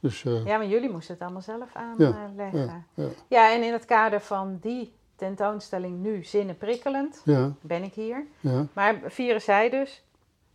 [0.00, 2.50] Dus eh, Ja, maar jullie moesten het allemaal zelf aanleggen.
[2.60, 7.82] ja, ja, ja, en in het kader van die tentoonstelling nu zinnen prikkelend, ja, ben
[7.82, 8.24] ik hier.
[8.40, 8.66] ja.
[8.72, 10.04] Maar vieren zij dus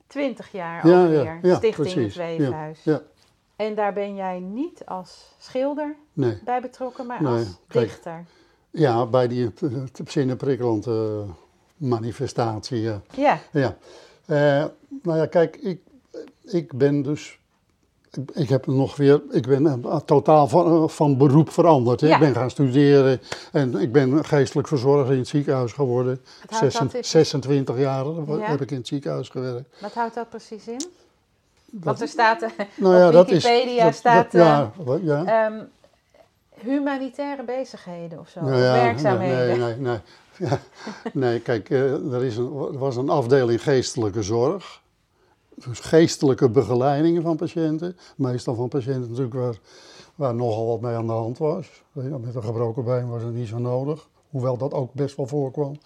[0.07, 2.15] 20 jaar Ja, alweer, ja, ja, Stichting precies.
[2.15, 2.83] het Weefhuis.
[2.83, 3.01] Ja,
[3.55, 6.41] En daar ben jij niet als schilder nee.
[6.45, 7.85] bij betrokken, maar Nee, als kijk.
[7.87, 8.25] dichter.
[8.69, 10.95] Ja, bij die uh, zinnenprikkelend eh,
[11.77, 13.01] manifestatie, ja.
[13.15, 13.77] Ja, Ja,
[14.25, 14.65] Eh,
[15.03, 15.79] nou ja, kijk, ik,
[16.43, 17.39] ik ben dus.
[18.11, 19.21] Ik, ik heb nog weer.
[19.31, 21.99] Ik ben eh, totaal van, eh, van beroep veranderd.
[21.99, 22.13] Ja.
[22.13, 26.21] Ik ben gaan studeren en ik ben geestelijk verzorger in het ziekenhuis geworden.
[26.41, 27.05] Wat houdt dat 26, in?
[27.05, 28.49] 26 jaar Ja.
[28.49, 29.81] heb ik in het ziekenhuis gewerkt.
[29.81, 30.81] wat houdt dat precies in?
[31.83, 35.25] Want er staat, eh, nou ja, op dat is- Wikipedia staat dat- ja, wat- ja.
[35.25, 35.63] ehm,
[36.53, 39.59] humanitaire bezigheden of zo, Nou ja, werkzaamheden.
[39.59, 39.77] Nee, nee,
[40.39, 40.49] nee.
[41.13, 44.81] Nee kijk, eh, er, is een, er was een afdeling geestelijke zorg.
[45.55, 47.97] Dus geestelijke begeleiding van patiënten.
[48.15, 49.55] Meestal van patiënten natuurlijk waar,
[50.15, 51.83] waar nogal wat mee aan de hand was.
[51.91, 54.07] Met een gebroken been was het niet zo nodig.
[54.29, 55.77] Hoewel dat ook best wel voorkwam.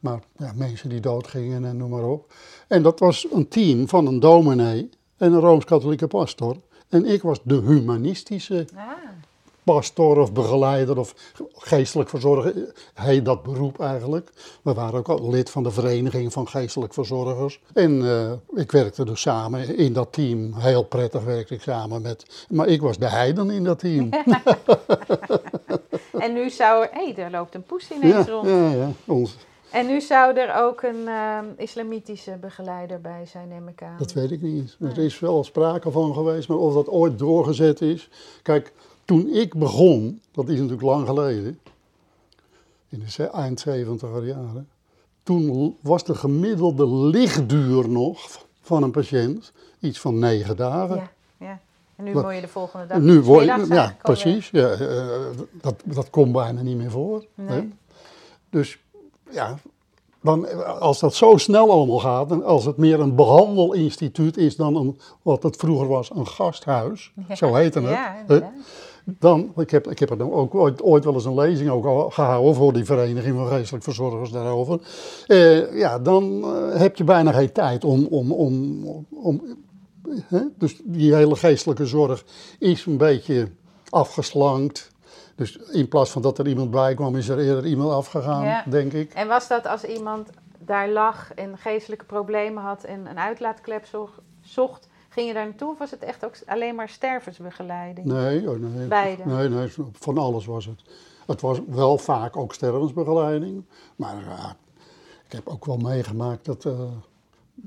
[0.00, 2.32] Maar ja, mensen die doodgingen en noem maar op.
[2.68, 6.56] En dat was een team van een dominee en een Rooms-Katholieke pastor.
[6.88, 8.82] En ik was de humanistische Ah,
[9.64, 11.14] pastor of begeleider of
[11.54, 14.30] geestelijk verzorger, heet dat beroep eigenlijk.
[14.62, 17.60] We waren ook al lid van de Vereniging van Geestelijk Verzorgers.
[17.72, 20.54] En eh, ik werkte dus samen in dat team.
[20.54, 22.46] Heel prettig werkte ik samen met.
[22.48, 24.08] Maar ik was de heiden in dat team.
[26.24, 26.88] en nu zou er...
[26.92, 28.48] Hé, hey, er loopt een poes ineens ja, rond.
[28.48, 28.90] ja, ja.
[29.06, 29.36] Ons,
[29.74, 33.98] En nu zou er ook een ehm, islamitische begeleider bij zijn, neem ik aan.
[33.98, 34.76] dat weet ik niet.
[34.80, 38.08] Er is wel sprake van geweest, maar of dat ooit doorgezet is.
[38.42, 38.72] Kijk,
[39.04, 41.58] toen ik begon, dat is natuurlijk lang geleden,
[42.88, 44.68] in de eind 70 jaren,
[45.22, 50.96] toen was de gemiddelde lichtduur nog van een patiënt iets van negen dagen.
[50.96, 51.60] Ja, ja.
[51.96, 52.98] En nu word je de volgende dag.
[52.98, 54.50] nu word je, ja, precies.
[54.50, 55.06] Ja, eh,
[55.52, 57.24] dat, dat komt bijna niet meer voor.
[57.34, 57.44] Hè?
[57.44, 57.72] Nee.
[58.50, 58.78] Dus
[59.30, 59.58] ja,
[60.22, 64.76] dan, als dat zo snel allemaal gaat, en als het meer een behandelinstituut is dan
[64.76, 67.90] een, wat het vroeger was, een gasthuis, zo heette het.
[68.28, 68.52] Ja,
[69.04, 72.12] dan, ik heb, ik heb er dan ook ooit, ooit wel eens een lezing ook
[72.12, 74.80] gehouden voor die Vereniging van Geestelijk Verzorgers daarover.
[75.26, 78.06] Eh, ja, dan eh, heb je bijna geen tijd om.
[78.06, 79.42] om, om, om
[80.26, 80.40] hè?
[80.58, 82.24] Dus die hele geestelijke zorg
[82.58, 83.48] is een beetje
[83.88, 84.92] afgeslankt.
[85.34, 88.64] Dus in plaats van dat er iemand bij kwam, is er eerder iemand afgegaan, Ja.
[88.66, 89.12] denk ik.
[89.12, 93.86] En was dat als iemand daar lag en geestelijke problemen had en een uitlaatklep
[94.40, 98.06] zocht, ging je daar naartoe of was het echt ook alleen maar stervensbegeleiding?
[98.06, 98.86] Nee, oh, nee.
[98.88, 99.22] Beide.
[99.24, 100.82] Nee, nee, van alles was het.
[101.26, 103.64] Het was wel vaak ook stervensbegeleiding.
[103.96, 104.56] Maar ja,
[105.26, 106.80] ik heb ook wel meegemaakt dat, eh,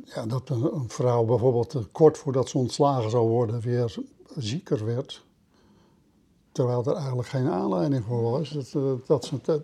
[0.03, 3.95] ja, dat een, een vrouw bijvoorbeeld eh, kort voordat ze ontslagen zou worden weer
[4.35, 5.25] zieker werd.
[6.57, 8.49] Terwijl er eigenlijk geen aanleiding voor was.
[8.49, 9.61] Dat, eh, dat ze,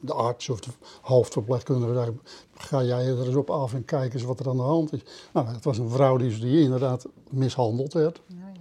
[0.00, 2.18] de arts of de hoofdverpleegkundige zei,
[2.54, 5.00] ga jij er eens op af en kijk eens wat er aan de hand is.
[5.32, 8.18] Nou, het was een vrouw die, die inderdaad mishandeld werd.
[8.18, 8.52] Oh, ja.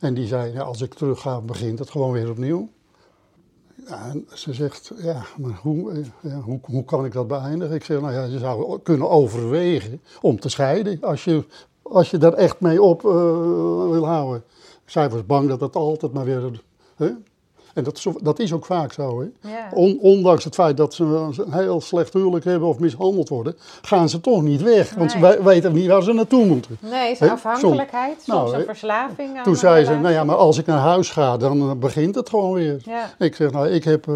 [0.00, 2.68] En die zei, ja, als ik terug ga, begint het gewoon weer opnieuw.
[3.86, 7.74] Ja, en ze zegt, ja, maar hoe, eh, ja, hoe, hoe kan ik dat beëindigen?
[7.74, 11.44] Ik zeg, nou ja, je zou kunnen overwegen om te scheiden als je,
[11.82, 13.10] als je daar echt mee op eh,
[13.90, 14.44] wil houden.
[14.84, 16.68] Zij was bang dat het altijd maar weer...
[17.00, 17.10] Hè?
[17.74, 19.20] En dat is, dat is ook vaak zo.
[19.20, 19.50] Hè?
[19.50, 19.68] Ja.
[19.74, 24.08] On- ondanks het feit dat ze een heel slecht huwelijk hebben of mishandeld worden, gaan
[24.08, 24.94] ze toch niet weg.
[24.94, 25.30] Want Nee.
[25.32, 26.76] ze we- weten niet waar ze naartoe moeten.
[26.80, 29.36] Nee, is afhankelijkheid, soms Nou, een verslaving.
[29.36, 32.14] aan Toen zei ze, nou ja, maar als ik naar huis ga, dan eh, begint
[32.14, 32.80] het gewoon weer.
[32.84, 33.10] Ja.
[33.18, 34.14] Ik zeg, nou, ik heb eh,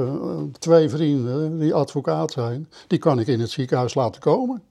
[0.58, 2.68] twee vrienden die advocaat zijn.
[2.86, 4.62] Die kan ik in het ziekenhuis laten komen.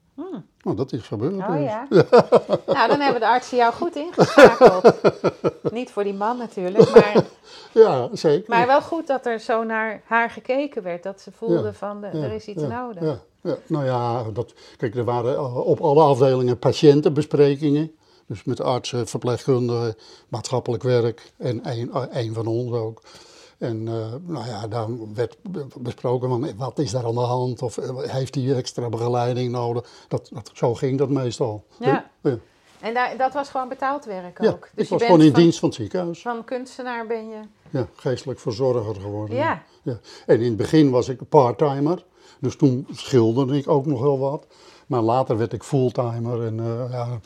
[0.63, 1.33] Nou, dat is gebeurd.
[1.33, 1.59] Oh dus.
[1.59, 1.87] ja.
[2.73, 4.93] nou, dan hebben de artsen jou goed ingeschakeld.
[5.71, 7.25] Niet voor die man natuurlijk, maar,
[7.83, 8.49] Ja, zeker.
[8.49, 11.03] maar wel goed dat er zo naar haar gekeken werd.
[11.03, 13.03] Dat ze voelde Ja, van, de, Ja, er is iets ja, nodig.
[13.03, 13.55] Ja, ja.
[13.67, 17.91] Nou ja, dat, kijk, er waren eh, op alle afdelingen patiëntenbesprekingen.
[18.27, 19.95] Dus met artsen, verpleegkundigen,
[20.27, 23.01] maatschappelijk werk en één, eh, één van ons ook.
[23.63, 25.37] En uh, nou ja, dan werd
[25.77, 29.89] besproken van wat is daar aan de hand of heeft hij extra begeleiding nodig.
[30.07, 31.65] Dat, dat, zo ging dat meestal.
[31.79, 32.09] Ja.
[32.21, 32.37] ja.
[32.79, 34.45] En daar, dat was gewoon betaald werk ook?
[34.45, 36.21] Ja, dus ik was gewoon in dienst van het ziekenhuis.
[36.21, 37.39] Van kunstenaar ben je?
[37.69, 39.35] Ja, geestelijk verzorger geworden.
[39.35, 39.63] Ja.
[39.81, 39.99] ja.
[40.25, 42.05] En in het begin was ik parttimer,
[42.39, 44.47] dus toen schilderde ik ook nog wel wat.
[44.87, 47.19] Maar later werd ik fulltimer en uh, ja...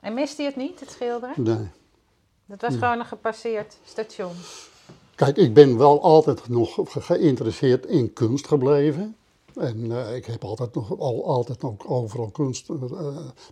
[0.00, 1.34] En miste je het niet, het schilderen?
[1.36, 1.68] Nee.
[2.46, 4.32] Dat was gewoon een gepasseerd station?
[5.20, 9.16] Kijk, ik ben wel altijd nog geïnteresseerd in kunst gebleven.
[9.54, 12.76] En uh, ik heb altijd nog, al, altijd nog overal kunst, uh,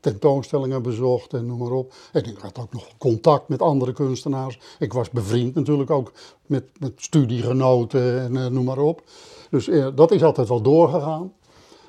[0.01, 1.93] tentoonstellingen bezocht en noem maar op.
[2.13, 4.61] En ik had ook nog contact met andere kunstenaars.
[4.79, 6.13] Ik was bevriend natuurlijk ook
[6.47, 9.03] met, met studiegenoten en uh, noem maar op.
[9.51, 11.33] Dus dat is altijd wel doorgegaan.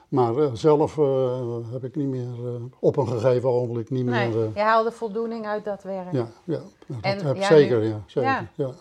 [0.09, 0.95] Maar zelf
[1.71, 2.27] heb ik niet meer,
[2.79, 4.49] op een gegeven ogenblik niet nee, meer...
[4.53, 6.11] je haalde voldoening uit dat werk.
[6.11, 8.03] Ja, ja dat en, heb ja, zeker, ja.
[8.05, 8.49] Zeker, ja.
[8.55, 8.71] ja.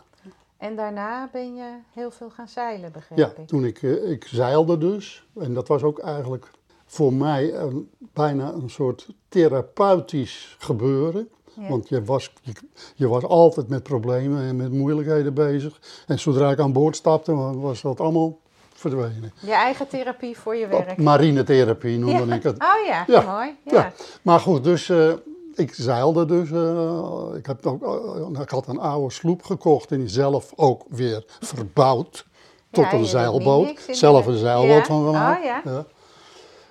[0.58, 3.46] En daarna ben je heel veel gaan zeilen, begreep ja, ik?
[3.46, 5.26] toen ik, eh, ik zeilde dus.
[5.40, 6.50] En dat was ook eigenlijk
[6.84, 11.28] voor mij een, bijna een soort therapeutisch gebeuren.
[11.68, 12.52] Want je was, je,
[12.94, 15.80] je, was altijd met problemen en met moeilijkheden bezig.
[16.06, 18.38] En zodra ik aan boord stapte, was dat allemaal
[18.72, 19.32] verdwenen.
[19.40, 20.96] Je eigen therapie voor je werk?
[20.96, 22.62] Marinetherapie noemde ik het.
[22.62, 23.56] Oh ja, mooi.
[23.64, 23.92] Ja.
[24.22, 25.12] Maar goed, dus uh,
[25.58, 26.50] ik zeilde dus.
[26.50, 30.84] Uh, ik, heb ook, uh, ik had een oude sloep gekocht en die zelf ook
[30.88, 32.26] weer verbouwd
[32.70, 33.80] tot ja, een zeilboot.
[33.90, 35.38] Zelf een zeilboot van gemaakt.
[35.38, 35.60] Oh, ja.
[35.64, 35.84] ja.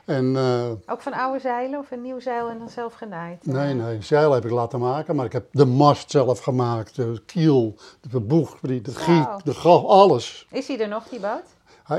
[0.06, 3.46] En, uh, ook van oude zeilen of een nieuw zeil en dan zelf genaaid?
[3.46, 7.22] Nee, nee, zeil heb ik laten maken, maar ik heb de mast zelf gemaakt, de
[7.26, 10.48] kiel, de boeg, de giek, de gal, alles.
[10.52, 11.44] Is hij er nog, die boot?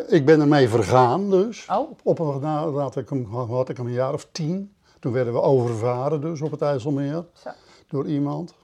[0.06, 1.66] Ik ben ermee vergaan dus.
[1.70, 1.90] Oh.
[2.02, 4.72] Op, nou, had, ik hem, had ik hem een jaar of tien.
[5.00, 7.50] Toen werden we overvaren dus op het IJsselmeer Zo.
[7.88, 8.54] door iemand.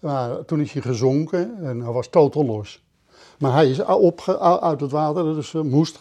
[0.00, 2.84] Maar toen is hij gezonken en hij was totaal los.
[3.38, 4.20] Maar hij is op,
[4.60, 5.98] uit het water, dus moest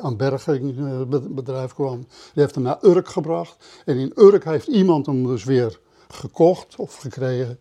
[0.00, 1.98] aan bergingbedrijf kwam.
[1.98, 3.82] Die heeft hem naar Urk gebracht.
[3.84, 7.58] En in Urk heeft iemand hem dus weer gekocht of gekregen.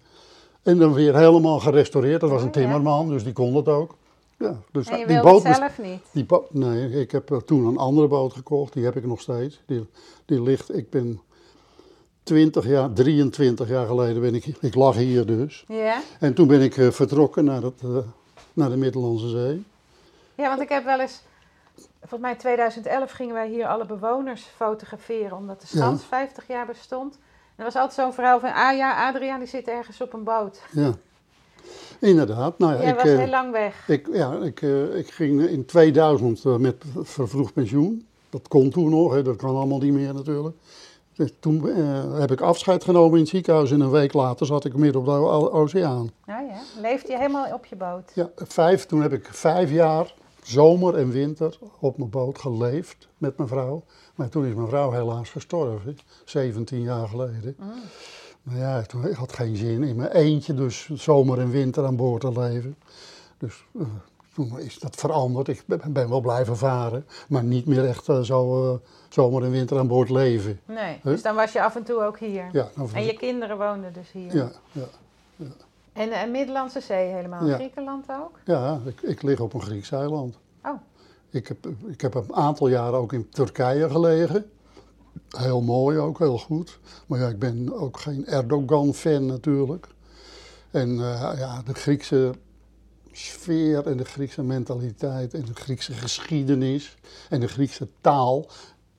[0.64, 2.22] En dan weer helemaal gerestaureerd.
[2.22, 3.95] Dat was een oh, timmerman, dus die kon dat ook.
[4.45, 6.01] Ja, dus en je die boot zelf niet?
[6.11, 9.61] Die nee, ik heb toen een andere boot gekocht, die heb ik nog steeds.
[9.65, 9.87] Die,
[10.25, 11.21] die ligt, ik ben
[12.23, 15.63] 20 jaar, 23 jaar geleden ben ik, ik lag hier dus.
[15.67, 16.01] Ja.
[16.19, 17.97] En toen ben ik uh, vertrokken naar, het, uh,
[18.53, 19.65] naar de Middellandse Zee.
[20.35, 21.21] Ja, want ik heb wel eens,
[21.99, 25.97] volgens mij in 2011 gingen wij hier alle bewoners fotograferen, omdat de ja.
[25.97, 27.13] 50 jaar bestond.
[27.13, 30.23] En er was altijd zo'n verhaal van, ah ja, Adriaan die zit ergens op een
[30.23, 30.61] boot.
[30.71, 30.93] Ja.
[31.99, 32.59] Inderdaad.
[32.59, 33.87] Nou ja, Jij ik, was uh, heel lang weg.
[33.87, 38.07] Ik, ja, ik, uh, ik ging in 2000 uh, met vervroegd pensioen.
[38.29, 40.55] Dat kon toen nog, hè, dat kan allemaal niet meer natuurlijk.
[41.13, 41.65] Dus toen
[42.19, 45.07] heb ik afscheid genomen in het ziekenhuis en een week later zat ik midden op
[45.07, 46.11] de oceaan.
[46.25, 48.11] Nou ja, leefde je helemaal op je boot?
[48.13, 53.37] Ja, vijf, toen heb ik vijf jaar, zomer en winter, op mijn boot geleefd met
[53.37, 53.83] mijn vrouw.
[54.15, 57.55] Maar toen is mijn vrouw helaas gestorven, 17 jaar geleden.
[57.59, 57.71] Mm.
[58.45, 61.95] Maar ja, toen, ik had geen zin in mijn eentje, dus zomer en winter aan
[61.95, 62.75] boord te leven.
[63.37, 63.85] Dus uh,
[64.33, 65.47] toen is dat veranderd.
[65.47, 68.77] Ik ben, wel blijven varen, maar niet meer echt uh, zo uh,
[69.09, 70.59] zomer en winter aan boord leven.
[70.65, 72.49] Nee, dus dan was je af en toe ook hier.
[72.51, 72.69] Ja.
[72.93, 74.35] En je kinderen woonden dus hier.
[74.35, 74.85] Ja, ja.
[75.35, 75.45] ja.
[75.93, 77.55] En de Middellandse Zee helemaal, ja.
[77.55, 78.39] Griekenland ook?
[78.45, 80.37] Ja, ik, ik lig op een Grieks eiland.
[80.63, 80.71] Oh.
[81.29, 84.49] Ik heb, ik heb een aantal jaren ook in Turkije gelegen.
[85.38, 86.80] Heel mooi ook, heel goed.
[87.07, 89.88] Maar ja, ik ben ook geen Erdogan-fan natuurlijk.
[90.72, 92.34] En uh, ja, de Griekse
[93.11, 96.95] sfeer en de Griekse mentaliteit en de Griekse geschiedenis
[97.30, 98.47] en de Griekse taal,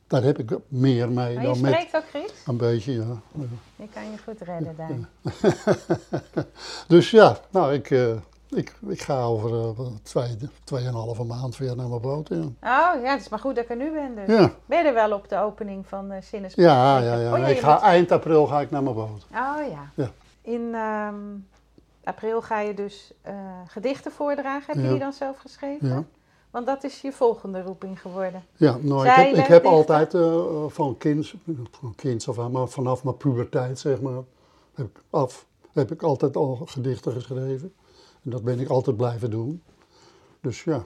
[0.07, 1.73] daar heb ik meer mee maar dan je met...
[1.73, 2.33] spreekt ook Grieks?
[2.47, 3.21] Een beetje, ja.
[3.33, 3.47] ja.
[3.77, 4.99] Je kan je goed redden daar.
[4.99, 6.45] Ja.
[6.89, 8.17] dus ja, nou, ik, uh,
[8.57, 12.29] ik, ik ga over uh, twee, tweeënhalve maand weer naar mijn boot.
[12.29, 12.37] Ja.
[12.37, 14.39] Oh ja, het is maar goed dat ik er nu ben dus.
[14.39, 14.53] Ja.
[14.67, 16.21] Ben je er wel op de opening van uh?
[16.55, 17.33] Ja, ja, ja.
[17.33, 19.27] Oh, ja ik ga, eind april ga ik naar mijn boot.
[19.31, 19.91] Oh ja.
[19.95, 20.11] Ja.
[20.43, 21.47] In um,
[22.05, 23.33] april ga je dus uh,
[23.67, 24.75] gedichten voordragen.
[24.75, 25.89] Heb je die dan zelf geschreven?
[25.89, 26.05] Ja.
[26.51, 28.45] Want dat is je volgende roeping geworden.
[28.57, 31.37] Ja, nou, ik heb, ik altijd uh, van kinds,
[31.71, 34.23] van kinds af aan, maar vanaf mijn puberteit zeg maar,
[34.75, 37.75] heb ik, af, heb ik altijd al gedichten geschreven.
[38.27, 39.63] En dat ben ik altijd blijven doen.
[40.41, 40.85] Dus ja,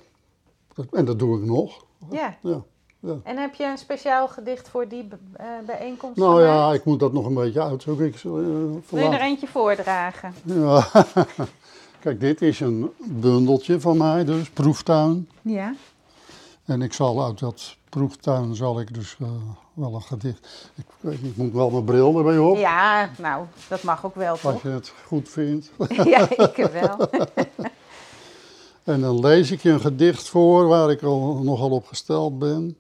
[0.75, 1.85] dat, en dat doe ik nog.
[2.11, 2.37] Ja.
[2.43, 2.63] Ja,
[2.99, 3.17] ja.
[3.23, 7.13] En heb je een speciaal gedicht voor die eh, bijeenkomst Nou ja, ik moet dat
[7.13, 8.07] nog een beetje uitzoeken.
[8.07, 8.33] Ik, uh,
[8.89, 10.35] Wil je er eentje voordragen?
[10.43, 10.87] Ja.
[12.01, 15.29] Kijk, dit is een bundeltje van mij, dus proeftuin.
[15.43, 15.75] Ja.
[16.65, 19.29] En ik zal uit dat proeftuin zal ik dus eh,
[19.81, 20.71] wel een gedicht.
[20.75, 22.57] Ik, weet niet, ik moet wel mijn bril erbij op.
[22.57, 24.63] Ja, nou, dat mag ook wel, Als toch?
[24.63, 25.71] je het goed vindt.
[26.05, 27.09] ja, ik wel.
[28.85, 32.77] En dan lees ik je een gedicht voor waar ik al, nogal op gesteld ben.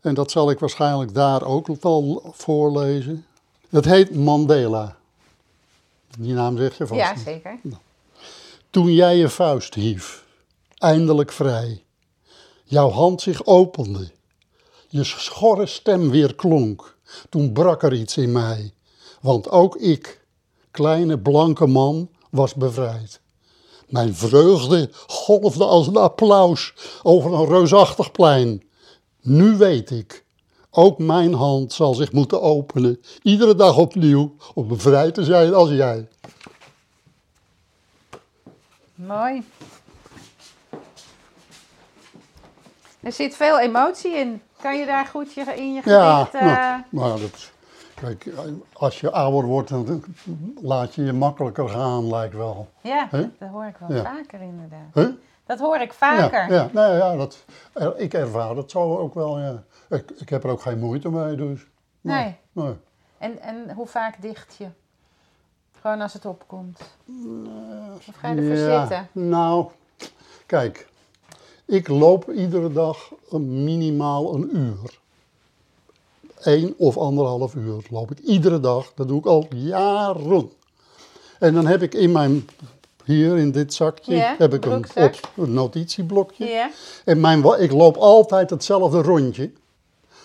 [0.00, 3.26] En dat zal ik waarschijnlijk daar ook wel voorlezen.
[3.68, 4.96] Dat heet Mandela.
[6.18, 7.00] Die naam zeg je vast.
[7.00, 7.58] Ja, zeker.
[8.70, 10.24] Toen jij je vuist hief,
[10.78, 11.82] eindelijk vrij,
[12.64, 14.10] jouw hand zich opende,
[14.92, 16.96] je schorre stem weer klonk,
[17.28, 18.74] toen brak er iets in mij.
[19.20, 20.24] Want ook ik,
[20.70, 23.20] kleine blanke man, was bevrijd.
[23.88, 28.62] Mijn vreugde golfde als een applaus over een reusachtig plein.
[29.20, 30.24] Nu weet ik,
[30.70, 35.70] ook mijn hand zal zich moeten openen, iedere dag opnieuw, om bevrijd te zijn als
[35.70, 36.08] jij.
[38.94, 39.44] Mooi.
[43.00, 44.42] Er zit veel emotie in.
[44.62, 46.34] Kan je daar goed je, in je Ja, gedicht...
[46.44, 47.50] eh, nou, maar dat,
[47.94, 48.26] kijk,
[48.72, 50.04] als je ouder wordt, dan
[50.60, 52.68] laat je je makkelijker gaan, lijkt wel.
[52.80, 53.08] ja,
[53.38, 54.02] dat hoor ik wel Ja.
[54.02, 54.94] vaker inderdaad.
[54.94, 55.08] Huh?
[55.46, 56.50] Dat hoor ik vaker.
[56.50, 59.62] Ja, ja, nou ja dat, er- ik ervaar dat zo ook wel, ja.
[59.88, 61.66] Ik, ik heb er ook geen moeite mee, dus.
[62.00, 62.36] Nee.
[62.52, 62.74] nee.
[63.18, 64.66] En, en hoe vaak dicht je?
[65.80, 66.80] Gewoon als het opkomt.
[68.08, 69.08] Of ga je ervoor Ja, zitten?
[69.12, 69.66] Nou,
[70.46, 70.88] kijk,
[71.72, 74.98] ik loop iedere dag minimaal een uur.
[76.38, 78.92] Eén of anderhalf uur loop ik iedere dag.
[78.94, 80.50] Dat doe ik al jaren.
[81.38, 82.48] En dan heb ik in mijn,
[83.04, 85.14] hier in dit zakje, Ja, heb ik een, broekzak.
[85.14, 86.44] op, een notitieblokje.
[86.44, 86.70] Ja.
[87.04, 89.52] En mijn, ik loop altijd hetzelfde rondje.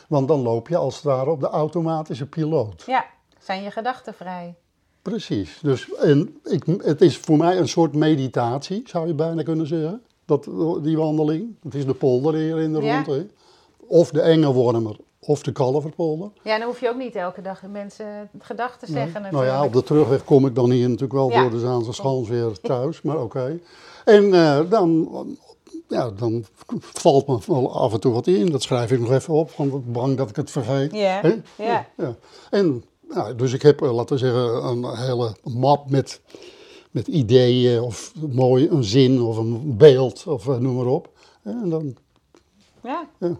[0.07, 2.83] Want dan loop je als het ware op de automatische piloot.
[2.85, 3.05] Ja,
[3.39, 4.55] zijn je gedachten vrij?
[5.01, 5.59] Precies.
[5.61, 10.01] Dus en ik, het is voor mij een soort meditatie, zou je bijna kunnen zeggen.
[10.27, 10.47] Dat,
[10.83, 11.55] die wandeling.
[11.63, 12.93] Het is de polder hier in de Ja.
[12.93, 13.05] rond.
[13.05, 13.25] Hè.
[13.87, 16.29] Of de Engelwormer, of de Kalverpolder.
[16.43, 19.73] Ja, dan hoef je ook niet elke dag de mensen gedachten zeggen Nou ja, op
[19.73, 21.41] de terugweg kom ik dan hier natuurlijk wel Ja.
[21.41, 23.59] door de Zaanse Schans weer thuis, maar oké.
[24.05, 25.09] En eh, dan,
[25.87, 26.45] ja, dan
[26.79, 28.51] valt me wel af en toe wat in.
[28.51, 30.91] Dat schrijf ik nog even op, want bang dat ik het vergeet.
[30.93, 31.21] Ja,
[31.57, 31.87] ja.
[31.97, 32.15] ja.
[32.49, 36.21] En ja, dus ik heb, eh, laten we zeggen, een hele map met,
[36.97, 41.09] met ideeën of mooi een zin of een beeld of eh, noem maar op.
[41.43, 41.95] En dan,
[42.81, 43.07] Ja.
[43.17, 43.35] ja,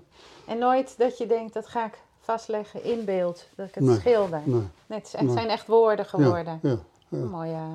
[0.45, 3.47] En nooit dat je denkt, dat ga ik vastleggen in beeld.
[3.55, 4.41] Dat ik het Nee, schilder.
[4.45, 5.33] nee, Nee, het, is echt- nee.
[5.33, 6.59] zijn echt woorden geworden.
[6.61, 6.77] ja,
[7.09, 7.67] ja, Mooi, ja.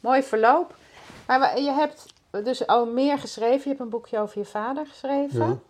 [0.00, 0.74] mooi verloop.
[1.26, 2.06] Maar je hebt
[2.44, 3.60] dus al meer geschreven.
[3.62, 5.62] Je hebt een boekje over je vader geschreven.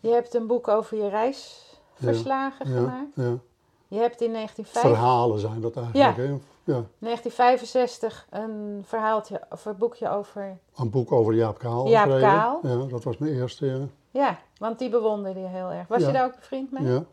[0.00, 3.40] Je hebt een boek over je reisverslagen ja, gemaakt.
[3.88, 6.16] Je hebt in 1905 Verhalen zijn dat eigenlijk.
[6.16, 6.22] Ja.
[6.22, 6.28] Hè?
[6.64, 6.82] Ja.
[6.98, 10.58] 1965 een verhaaltje of een boekje over.
[10.76, 11.88] Een boek over Jaap Kaal.
[11.88, 12.28] Jaap geschreven.
[12.28, 12.60] Kaal.
[12.62, 13.66] Ja, dat was mijn eerste.
[13.66, 13.78] Ja.
[14.10, 15.88] Ja, want die bewonderde je heel erg.
[15.88, 16.06] Was Ja.
[16.06, 16.84] je daar ook bevriend mee?
[16.92, 17.04] ja.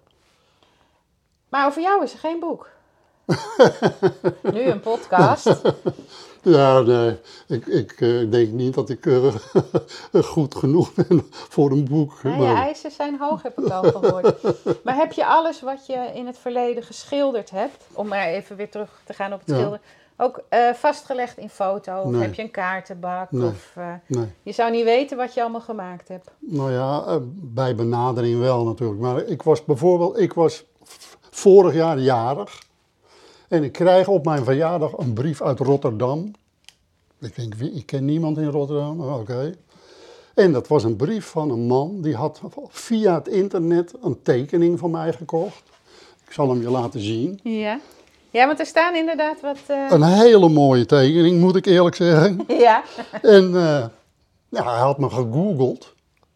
[1.49, 2.69] Maar over jou is er geen boek.
[4.53, 5.45] nu een podcast.
[6.45, 7.17] Ja, nee.
[7.47, 9.35] Ik, ik eh, denk niet dat ik eh,
[10.33, 12.13] goed genoeg ben voor een boek.
[12.23, 14.35] Je maar- eisen zijn hoog, heb ik al gehoord.
[14.83, 18.69] Maar heb je alles wat je in het verleden geschilderd hebt, om maar even weer
[18.69, 19.55] terug te gaan op het Ja.
[19.55, 19.81] schilderen,
[20.17, 22.01] ook eh, vastgelegd in foto?
[22.01, 22.21] Of Nee.
[22.21, 23.31] heb je een kaartenbak?
[23.31, 23.47] Nee.
[23.49, 23.75] Of,
[24.07, 24.33] nee.
[24.43, 26.31] je zou niet weten wat je allemaal gemaakt hebt.
[26.39, 28.99] Nou ja, bij benadering wel natuurlijk.
[29.01, 30.65] Maar ik was bijvoorbeeld, ik was
[31.29, 32.63] vorig jaar jarig.
[33.55, 36.31] En ik krijg op mijn verjaardag een brief uit Rotterdam.
[37.19, 39.55] Ik denk, ik ken niemand in Rotterdam, oké.
[40.33, 44.79] En dat was een brief van een man die had via het internet een tekening
[44.79, 45.63] van mij gekocht.
[46.27, 47.39] Ik zal hem je laten zien.
[47.43, 47.79] Ja.
[48.29, 49.57] Ja, want er staan inderdaad wat...
[49.67, 52.43] eh, Een hele mooie tekening, moet ik eerlijk zeggen.
[52.67, 52.83] Ja.
[53.21, 53.85] En eh,
[54.49, 55.93] ja, hij had me gegoogeld.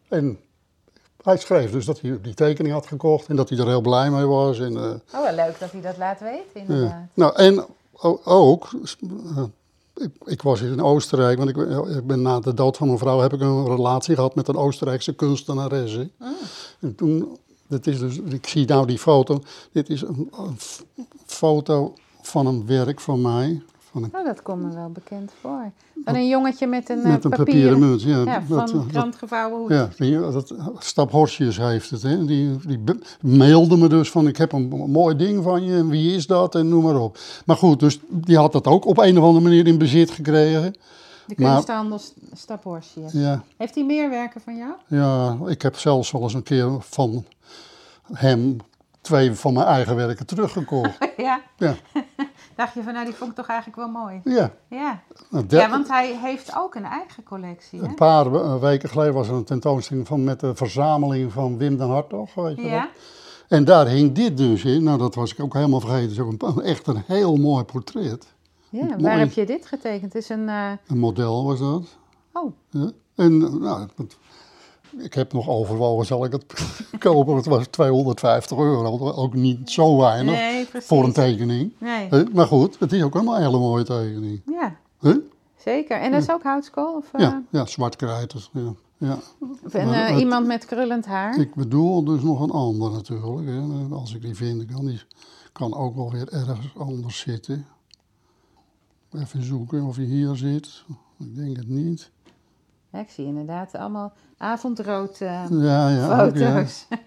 [0.07, 0.39] En
[1.29, 4.09] hij schreef dus dat hij die tekening had gekocht en dat hij er heel blij
[4.09, 4.59] mee was.
[4.59, 4.83] En, eh,
[5.19, 7.07] Oh, wel leuk dat hij dat laat weten, ja.
[7.13, 7.65] Nou, en
[8.23, 8.69] ook,
[9.35, 9.43] eh,
[9.95, 12.99] ik, ik was in Oostenrijk, want ik, ben- ik ben na de dood van mijn
[12.99, 16.09] vrouw heb ik een relatie gehad met een Oostenrijkse kunstenaresse.
[16.79, 20.29] En toen, dit is dus, ik zie nou die foto, dit is een,
[21.25, 23.61] foto van een werk van mij.
[23.91, 25.71] Van een, Oh, dat komt me wel bekend voor.
[26.05, 28.01] Van een jongetje met een, eh, met een papieren munt.
[28.01, 29.69] Ja, Ja, van dat- dat- krantgevouwen hoed.
[29.69, 32.01] Ja, die, dat, Stap Horsius heeft het.
[32.01, 32.25] Hè.
[32.25, 32.79] Die, die
[33.21, 36.55] mailde me dus van, ik heb een mooi ding van je, en wie is dat,
[36.55, 37.17] en noem maar op.
[37.45, 40.75] Maar goed, dus die had dat ook op een of andere manier in bezit gekregen.
[41.27, 41.99] De kunsthandel
[42.33, 43.01] Staphorstje.
[43.11, 44.71] Ja, Heeft hij meer werken van jou?
[44.87, 47.25] ja, ik heb zelfs wel eens een keer van
[48.13, 48.57] hem
[49.09, 50.97] twee van mijn eigen werken teruggekocht.
[51.17, 51.41] ja.
[51.57, 51.75] Ja,
[52.55, 54.21] Dacht je van, nou, die vond ik toch eigenlijk wel mooi.
[54.23, 54.51] ja.
[54.69, 55.01] Ja.
[55.29, 57.85] Nou, Ja, want hij heeft ook een eigen collectie, hè?
[57.85, 61.77] Een paar we- weken geleden was er een tentoonstelling van, met de verzameling van Wim
[61.77, 62.61] den Hartog, weet je.
[62.67, 62.89] Ja.
[63.47, 64.83] En daar hing dit dus in.
[64.83, 66.03] Nou, dat was ik ook helemaal vergeten.
[66.03, 68.27] Het is ook een, echt een heel mooi portret.
[68.69, 68.83] ja.
[68.85, 69.01] Mooi.
[69.01, 70.13] Waar heb je dit getekend?
[70.13, 70.49] Het is een...
[70.49, 71.97] eh, Een model was dat.
[72.33, 72.89] Oh, Ja.
[73.15, 74.17] En eh, nou, het-
[74.97, 76.45] ik heb nog overwogen, zal ik het
[76.99, 77.35] kopen?
[77.35, 81.73] Het was 250 euro, ook niet zo weinig nee, voor een tekening.
[81.77, 82.09] Nee?
[82.33, 84.41] Maar goed, het is ook een hele mooie tekening.
[84.45, 84.75] ja,
[85.57, 85.99] zeker.
[86.01, 86.95] En dat is ook houtskool?
[86.95, 88.49] Of, eh, Ja, ja, zwart krijt.
[88.53, 89.17] Ja, ja.
[89.71, 91.39] en, eh, het- iemand met krullend haar?
[91.39, 93.47] Ik bedoel dus nog een ander natuurlijk.
[93.47, 93.95] Hè.
[93.95, 95.01] Als ik die vind, kan die
[95.51, 97.65] kan ook wel weer ergens anders zitten.
[99.13, 100.83] Even zoeken of hij hier zit.
[101.19, 102.11] Ik denk het niet.
[102.91, 106.17] Ik zie inderdaad allemaal avondrood eh, Ja, ja.
[106.17, 106.85] foto's.
[106.89, 106.97] Hé,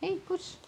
[0.06, 0.58] hey, poes.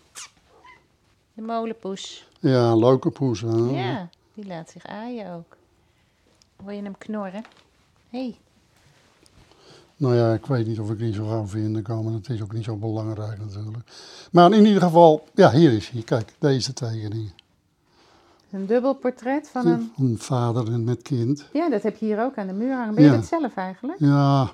[1.34, 2.28] De molenpoes.
[2.40, 3.40] Ja, leuke poes.
[3.40, 3.57] Hè?
[3.57, 5.57] Ja, die laat zich aaien ook.
[6.62, 7.45] Hoor je hem knorren?
[8.09, 8.36] Hé, hey.
[9.97, 12.53] Nou ja, ik weet niet of ik die zo gauw vinden maar het is ook
[12.53, 13.90] niet zo belangrijk natuurlijk.
[14.32, 16.03] Maar in ieder geval, ja, hier is hij.
[16.03, 17.32] Kijk, deze tekening.
[18.53, 19.93] Een dubbel portret van een...
[19.99, 21.49] Een vader en met kind.
[21.53, 22.95] Ja, dat heb je hier ook aan de muur hangen.
[22.95, 23.17] Ben je Ja.
[23.17, 23.99] dat zelf eigenlijk?
[23.99, 24.51] Ja,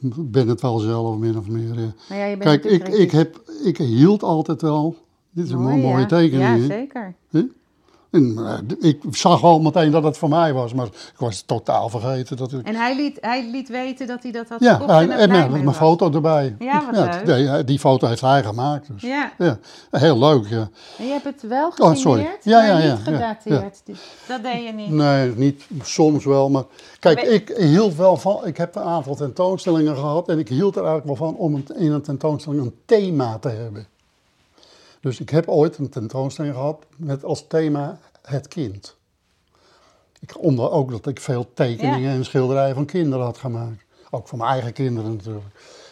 [0.00, 1.74] ik ben het wel zelf, min of meer.
[1.74, 1.92] ja.
[2.08, 4.96] Nou ja, je bent Kijk, ik, ik, heb, ik hield altijd wel.
[5.30, 6.60] Dit is een Mooi, mooie tekening.
[6.60, 7.14] Ja, zeker.
[8.14, 8.38] En,
[8.80, 12.36] eh, ik zag al meteen dat het voor mij was, maar ik was totaal vergeten
[12.36, 12.66] dat ik.
[12.66, 15.50] En hij liet, hij liet weten dat hij dat had Ja, gekocht hij- en met
[15.50, 15.76] mijn was.
[15.76, 16.56] foto erbij.
[16.58, 17.26] Ja, wat leuk.
[17.36, 18.86] Die, die foto heeft hij gemaakt.
[18.92, 19.02] Dus.
[19.02, 19.58] Ja, Ja,
[19.90, 20.46] heel leuk.
[20.48, 20.68] Ja.
[20.98, 21.94] en je hebt het wel Oh, sorry.
[21.96, 22.96] gesigneerd, Ja, ja, niet ja, ja,
[23.36, 23.82] gedateerd.
[24.28, 24.90] Dat deed je niet.
[24.90, 26.64] Nee, niet soms wel, maar
[26.98, 28.46] kijk, Maar- ik hield wel van.
[28.46, 31.76] Ik heb een aantal tentoonstellingen gehad en ik hield er eigenlijk wel van om een-
[31.76, 33.86] in een tentoonstelling een thema te hebben.
[35.04, 38.96] Dus ik heb ooit een tentoonstelling gehad met als thema het kind.
[40.20, 43.84] Ik, onder ook dat ik veel tekeningen en schilderijen van kinderen had gemaakt.
[44.10, 45.46] Ook van mijn eigen kinderen natuurlijk.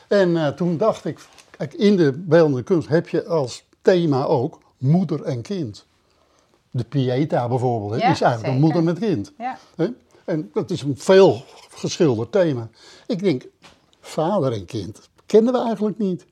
[0.09, 4.61] En eh, toen dacht ik, kijk, in de beeldende kunst heb je als thema ook
[4.79, 5.87] moeder en kind.
[6.71, 9.33] De Pieta bijvoorbeeld, Ja, is eigenlijk een moeder met kind.
[9.39, 9.59] Ja?
[10.25, 12.69] En dat is een veel geschilderd thema.
[13.07, 13.47] Ik denk,
[14.01, 16.27] vader en kind kennen we eigenlijk niet.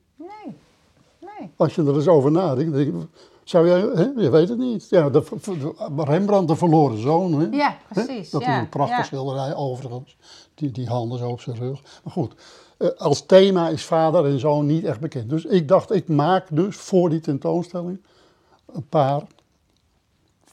[1.41, 1.51] Nee.
[1.55, 3.07] Als je er eens over nadenkt, denk ik,
[3.43, 4.21] zou jij, hè?
[4.21, 4.89] je weet het niet.
[4.89, 5.23] Ja, de,
[5.97, 7.33] Rembrandt, de verloren zoon.
[7.33, 7.47] Hè?
[7.51, 8.05] Ja, Hè?
[8.05, 8.29] precies.
[8.29, 9.05] Dat ja, is een prachtige ja.
[9.05, 10.17] schilderij overigens.
[10.53, 11.81] Die, die handen zo op zijn rug.
[12.03, 12.33] Maar goed,
[12.77, 15.29] eh, als thema is vader en zoon niet echt bekend.
[15.29, 18.01] Dus ik dacht, ik maak dus voor die tentoonstelling
[18.73, 19.21] een paar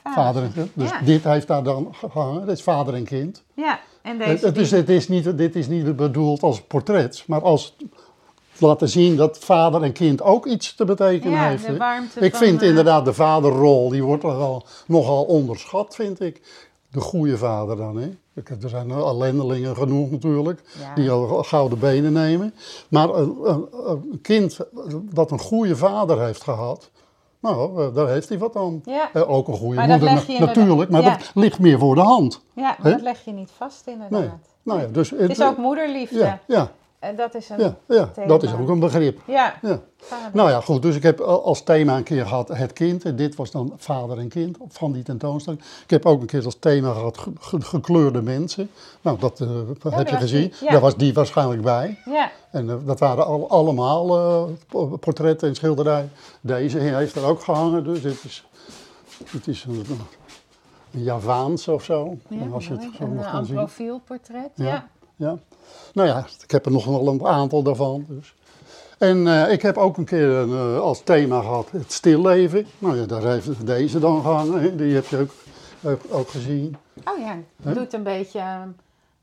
[0.04, 0.70] vader en kind.
[0.74, 1.00] Dus Ja.
[1.00, 2.46] dit heeft daar dan gehangen.
[2.46, 3.42] Dit is vader en kind.
[3.54, 7.42] Ja, en deze het is, het is niet, dit is niet bedoeld als portret, maar
[7.42, 7.76] als
[8.60, 11.66] laten zien dat vader en kind ook iets te betekenen Ja, heeft.
[11.66, 16.66] de warmte ik vind eh, inderdaad de vaderrol, die wordt nogal, nogal onderschat, vind ik.
[16.90, 18.08] De goede vader dan, hè.
[18.62, 20.94] Er zijn ellendelingen genoeg natuurlijk, Ja.
[20.94, 22.54] die al gouden benen nemen.
[22.88, 24.58] Maar een, een, een kind
[25.12, 26.90] dat een goede vader heeft gehad,
[27.40, 28.80] nou, eh, daar heeft hij wat aan.
[28.84, 29.10] Ja.
[29.12, 31.10] Eh, Ook een goede Maar moeder na- natuurlijk, maar ja.
[31.16, 32.40] dat ligt meer voor de hand.
[32.54, 34.20] Ja, dat leg je niet vast inderdaad.
[34.20, 34.30] Nee.
[34.62, 36.18] Nou ja, dus Het is ook moederliefde.
[36.18, 38.26] ja, ja, En dat is een ja, ja, thema.
[38.26, 39.20] dat is ook een begrip.
[39.26, 39.80] Ja, Ja.
[40.32, 43.04] Nou ja, goed, dus ik heb al- als thema een keer gehad het kind.
[43.04, 45.62] En dit was dan vader en kind van die tentoonstelling.
[45.84, 48.70] Ik heb ook een keer als thema gehad ge- ge- gekleurde mensen.
[49.00, 49.48] Nou, dat eh,
[49.90, 50.40] heb je gezien.
[50.40, 50.70] die, ja.
[50.70, 51.98] Daar was die waarschijnlijk bij.
[52.04, 56.12] Ja, En eh, dat waren al, allemaal eh, po- portretten en schilderijen.
[56.40, 58.46] Deze heeft er ook gehangen, dus dit is,
[59.32, 59.84] dit is een,
[60.92, 62.16] een Javaans of zo.
[62.28, 63.54] ja als je het zo een nog kan zien.
[63.56, 64.50] profielportret.
[64.54, 64.88] Ja.
[65.18, 65.38] Ja.
[65.92, 68.04] Nou ja, ik heb er nog wel een aantal daarvan.
[68.08, 68.34] Dus.
[68.98, 72.66] En eh, ik heb ook een keer een, eh, als thema gehad het stilleven.
[72.78, 74.62] Nou ja, daar heeft deze dan gehangen.
[74.62, 74.76] Hè.
[74.76, 75.30] Die heb je ook,
[75.84, 76.76] ook, ook gezien.
[77.04, 77.36] Oh ja,
[77.72, 78.68] doet een beetje, ehm,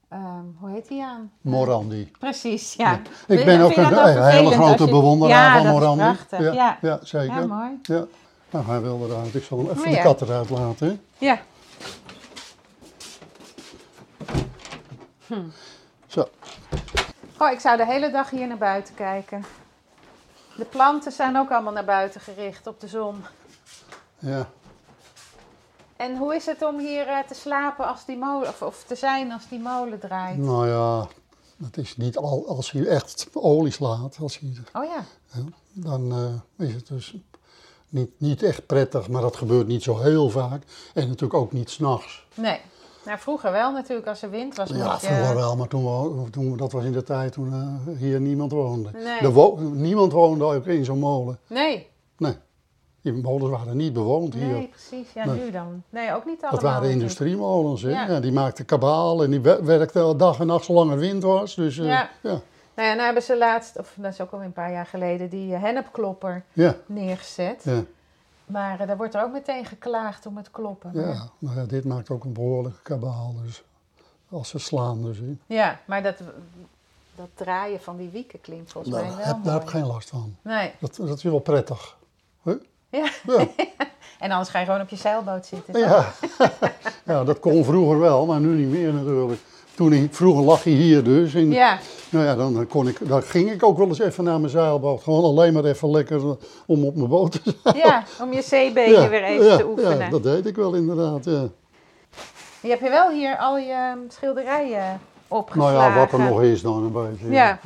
[0.10, 1.32] ehm, hoe heet die aan?
[1.42, 2.12] Morandi.
[2.20, 3.02] Precies, ja.
[3.28, 6.04] Ik ben ook een, hele grote je- bewonderaar ja, van Morandi.
[6.04, 6.78] prachtig, ja, ja.
[6.82, 7.36] ja, zeker.
[7.36, 7.80] Ja, mooi.
[7.82, 8.06] Ja.
[8.50, 9.36] Nou, hij wilde eruit.
[9.36, 11.02] Ik zal hem even de kat eruit laten.
[11.18, 11.40] Ja,
[16.16, 16.30] Zo.
[17.40, 19.46] oh, ik zou de hele dag hier naar buiten kijken.
[20.58, 23.26] De planten zijn ook allemaal naar buiten gericht op de zon.
[24.20, 24.50] Ja.
[25.96, 28.96] En hoe is het om hier eh, te slapen als die molen, of, of te
[28.96, 30.38] zijn als die molen draait?
[30.38, 31.08] Nou ja,
[31.64, 34.18] het is niet al, als hij echt olie slaat.
[34.20, 35.44] Als hij, Oh ja, Ja,
[35.74, 36.12] dan
[36.58, 37.16] eh, is het dus
[37.90, 40.64] niet, niet echt prettig, maar dat gebeurt niet zo heel vaak.
[40.94, 42.26] En natuurlijk ook niet s'nachts.
[42.34, 42.62] nee.
[43.06, 44.70] Nou, vroeger wel natuurlijk, als er wind was.
[44.70, 45.68] Ja, je- vroeger wel, maar
[46.32, 48.90] toen, dat was in de tijd toen eh, hier niemand woonde.
[48.94, 49.20] Nee.
[49.20, 51.40] Er wo- niemand woonde ook in zo'n molen.
[51.48, 51.88] Nee,
[52.18, 52.34] Nee,
[53.02, 54.46] die molens waren niet bewoond hier.
[54.48, 55.14] nee, precies.
[55.14, 55.40] Ja, Nee.
[55.44, 55.84] nu dan.
[55.90, 56.52] Nee, ook niet allemaal.
[56.62, 57.82] dat waren industriemolens.
[57.82, 57.90] Hè?
[57.90, 58.08] Ja.
[58.08, 58.20] Ja.
[58.20, 61.56] die maakten kabaal en die wer- werkten dag en nacht zolang er wind was.
[61.56, 62.10] Dus eh, Ja.
[62.22, 62.40] ja.
[62.76, 65.30] Nou ja, nou hebben ze laatst, of dat is ook alweer een paar jaar geleden,
[65.30, 67.62] die eh, hennepklopper Ja, neergezet.
[67.64, 67.84] ja,
[68.46, 70.92] Maar eh, daar wordt er ook meteen geklaagd om het kloppen.
[70.94, 71.30] Maar- ja.
[71.40, 73.36] Nou ja, dit maakt ook een behoorlijke kabaal.
[73.44, 73.64] Dus
[74.30, 75.18] als ze slaan dus.
[75.46, 76.18] Ja, maar dat,
[77.16, 79.86] dat draaien van die wieken klinkt volgens Nou, mij wel heb, daar heb ik geen
[79.86, 80.36] last van.
[80.42, 81.98] Nee, Dat, dat is wel prettig.
[82.44, 82.56] Huh?
[82.90, 83.10] ja.
[83.24, 83.48] Ja.
[84.20, 85.80] En anders ga je gewoon op je zeilboot zitten.
[85.80, 86.12] Ja.
[87.06, 89.42] ja, dat kon vroeger wel, maar nu niet meer natuurlijk.
[89.76, 91.32] Toen hij, vroeger lag hij hier dus.
[91.34, 94.52] Ja, Nou ja, dan, kon ik, dan ging ik ook wel eens even naar mijn
[94.52, 95.04] zeilboot.
[95.04, 96.32] Gewoon alleen maar even lekker eh,
[96.66, 97.78] om op mijn boot te zijn.
[97.86, 99.98] ja, om je zeebenen weer even ja, te oefenen.
[99.98, 101.48] Ja, dat deed ik wel inderdaad, ja.
[102.62, 105.76] Je hebt je wel hier al je schilderijen opgeslagen.
[105.76, 107.32] Nou ja, wat er nog is dan een beetje.
[107.32, 107.60] Ja.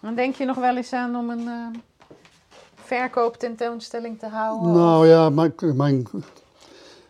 [0.00, 1.78] Dan denk je nog wel eens aan om een eh,
[2.74, 4.72] verkooptentoonstelling te houden?
[4.72, 6.06] Nou ja, mijn, mijn,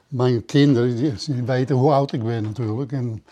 [0.08, 2.92] mijn kinderen die, die weten hoe oud ik ben natuurlijk.
[2.92, 3.24] En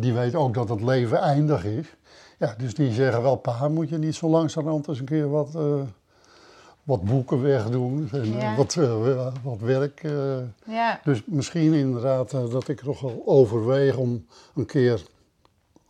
[0.00, 1.96] die weten ook dat het leven eindig is.
[2.38, 5.54] Ja, dus die zeggen wel, pa, moet je niet zo langzamerhand eens een keer wat,
[5.54, 5.80] eh,
[6.82, 8.08] wat boeken wegdoen.
[8.12, 8.56] En eh, Ja.
[8.56, 10.02] wat, eh, wat werk.
[10.66, 15.02] Ja, Dus misschien inderdaad dat ik nog wel overweeg om een keer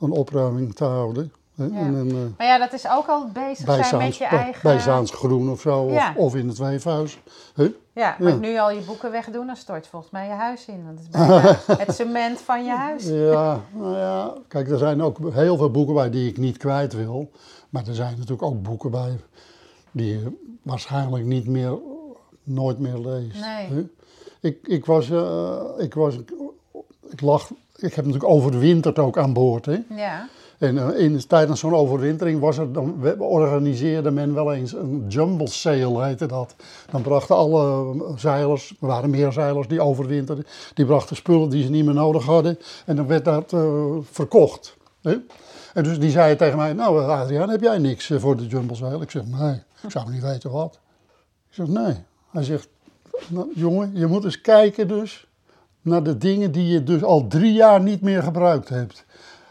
[0.01, 1.33] een opruiming te houden.
[1.55, 1.65] Hè?
[1.65, 1.71] Ja.
[1.77, 4.63] En een, maar ja, dat is ook al bezig zijn met je eigen...
[4.63, 7.19] bij Zaans Groen of zo, of in het Weefhuis.
[7.55, 7.73] Hè?
[7.99, 8.39] Ja, maar Ja.
[8.39, 10.85] nu al je boeken wegdoen, dan stort volgens mij je huis in.
[10.85, 13.05] Want het is bijna het cement van je huis.
[13.05, 16.93] Ja, nou ja, kijk, er zijn ook heel veel boeken bij die ik niet kwijt
[16.93, 17.31] wil.
[17.71, 19.21] Maar er zijn natuurlijk ook boeken bij
[19.93, 20.33] die je
[20.63, 21.79] waarschijnlijk niet meer,
[22.43, 23.41] nooit meer leest.
[23.41, 23.89] Nee.
[24.41, 26.17] Ik, ik was, eh, ik was,
[27.11, 29.67] ik lag, ik heb natuurlijk overwinterd ook aan boord.
[29.67, 29.79] Hè.
[29.89, 35.05] Ja, En eh, in, tijdens zo'n overwintering was er dan, organiseerde men wel eens een
[35.09, 36.55] jumble sale, heette dat.
[36.91, 41.63] Dan brachten alle eh, zeilers, er waren meer zeilers die overwinterden, die brachten spullen die
[41.63, 42.59] ze niet meer nodig hadden.
[42.87, 44.77] En dan werd dat eh, verkocht.
[45.03, 45.17] Hè?
[45.75, 49.03] En dus die zei tegen mij, nou Adriaan, heb jij niks voor de jumble sale?
[49.03, 50.79] Ik zeg, nee, ik zou niet weten wat.
[51.49, 51.95] Ik zeg, nee.
[52.31, 52.69] Hij zegt,
[53.29, 55.28] nou, jongen, je moet eens kijken dus
[55.83, 59.05] naar de dingen die je dus al drie jaar niet meer gebruikt hebt.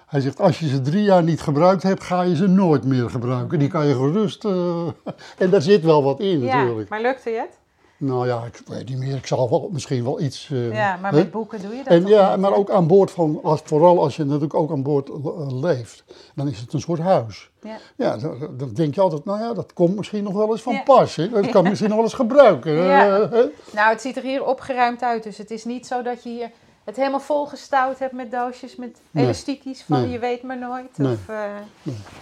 [0.07, 3.09] Hij zegt, als je ze drie jaar niet gebruikt hebt, ga je ze nooit meer
[3.09, 3.59] gebruiken.
[3.59, 4.45] Die kan je gerust...
[4.45, 4.87] eh,
[5.37, 6.55] en daar zit wel wat in ja.
[6.55, 6.89] natuurlijk.
[6.89, 7.59] maar lukte je het?
[7.99, 9.15] Nou ja, ik weet niet meer.
[9.15, 10.49] Ik zal wel, misschien wel iets...
[10.51, 11.17] eh, Ja, maar hè?
[11.17, 13.61] met boeken doe je dat En toch ja, niet, maar ook aan boord van, als,
[13.63, 15.15] vooral als je natuurlijk ook aan boord eh,
[15.61, 16.03] leeft,
[16.35, 17.49] dan is het een soort huis.
[17.61, 17.77] Ja.
[17.95, 20.73] Ja, dan, dan denk je altijd, nou ja, dat komt misschien nog wel eens van
[20.73, 20.81] Ja.
[20.83, 21.15] pas.
[21.15, 21.29] Hè?
[21.29, 22.71] Dat kan misschien nog wel eens gebruiken.
[22.73, 23.19] Ja.
[23.19, 23.43] eh?
[23.71, 25.23] Nou, het ziet er hier opgeruimd uit.
[25.23, 26.51] Dus het is niet zo dat je hier
[26.83, 29.23] het helemaal volgestouwd hebt met doosjes, met Nee.
[29.23, 30.09] elastiekjes van Nee.
[30.09, 30.97] je weet maar nooit.
[30.97, 31.13] Nee.
[31.13, 31.43] Of, eh,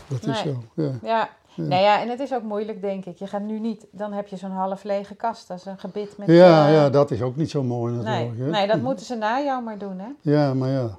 [0.08, 0.54] Dat is Nee.
[0.76, 1.30] zo, ja.
[1.56, 1.64] Ja.
[1.64, 3.18] Nou ja, en het is ook moeilijk, denk ik.
[3.18, 5.48] Je gaat nu niet, dan heb je zo'n half lege kast.
[5.48, 6.28] Dat is een gebit met...
[6.28, 8.40] Ja, eh, ja, dat is ook niet zo mooi nee, natuurlijk.
[8.40, 8.50] hè.
[8.50, 10.08] nee, dat moeten ze na jou maar doen, hè?
[10.22, 10.98] Ja, maar ja,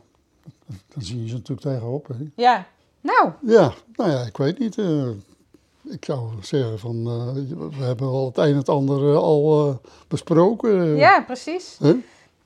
[0.66, 2.06] dan zie je ze natuurlijk tegenop.
[2.08, 2.14] Hè.
[2.36, 2.66] Ja.
[3.00, 4.78] Nou, Ja, nou ja, ik weet niet.
[4.78, 5.08] eh,
[5.90, 7.32] ik zou zeggen van, eh,
[7.78, 9.74] we hebben al het een en het ander al eh,
[10.08, 10.96] besproken.
[10.96, 11.76] ja, precies.
[11.82, 11.94] hè.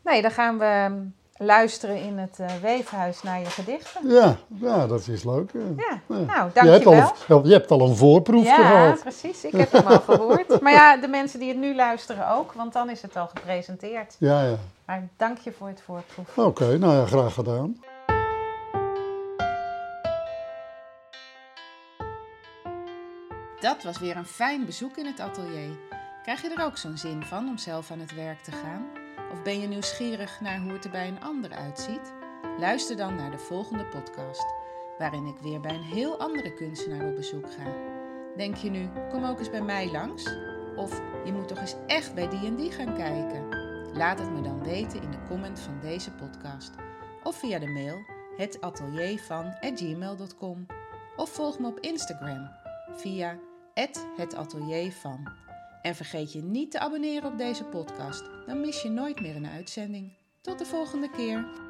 [0.04, 0.98] Nee, dan gaan we ehm,
[1.42, 4.08] luisteren in het eh, weefhuis naar je gedichten.
[4.08, 5.50] Ja, ja, dat is leuk.
[5.52, 6.00] Ja, Ja.
[6.24, 7.38] nou, je, hebt al, dankjewel.
[7.42, 9.00] een- je hebt al een voorproefje Ja, gehad.
[9.00, 9.44] precies.
[9.44, 10.60] Ik heb hem al gehoord.
[10.60, 14.16] Maar ja, de mensen die het nu luisteren ook, want dan is het al gepresenteerd.
[14.18, 14.56] Ja, ja.
[14.84, 16.38] Maar dank je voor het voorproef.
[16.38, 17.76] Oké, nou ja, graag gedaan.
[23.60, 25.76] Dat was weer een fijn bezoek in het atelier.
[26.22, 28.86] Krijg je er ook zo'n zin van om zelf aan het werk te gaan?
[29.32, 32.12] Of ben je nieuwsgierig naar hoe het er bij een ander uitziet?
[32.58, 34.54] Luister dan naar de volgende podcast,
[34.98, 37.74] waarin ik weer bij een heel andere kunstenaar op bezoek ga.
[38.36, 40.34] Denk je nu, kom ook eens bij mij langs?
[40.76, 43.48] Of je moet toch eens echt bij die en die gaan kijken?
[43.92, 46.74] Laat het me dan weten in de comment van deze podcast.
[47.22, 48.04] Of via de mail
[48.36, 50.66] hetateliervan@gmail.com
[51.16, 52.50] Of volg me op Instagram
[52.90, 53.38] via
[54.16, 55.28] @hetateliervan.
[55.82, 59.46] En vergeet je niet te abonneren op deze podcast, dan mis je nooit meer een
[59.46, 60.12] uitzending.
[60.40, 61.68] Tot de volgende keer.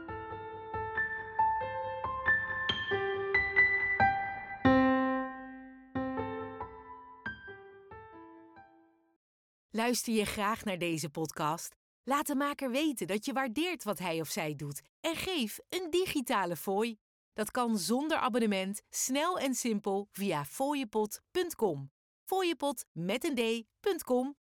[9.71, 11.75] Luister je graag naar deze podcast?
[12.05, 15.91] Laat de maker weten dat je waardeert wat hij of zij doet en geef een
[15.91, 16.99] digitale fooi.
[17.33, 21.91] Dat kan zonder abonnement, snel en simpel via fooiepot.com.
[22.31, 24.40] Fooiepot met een d.com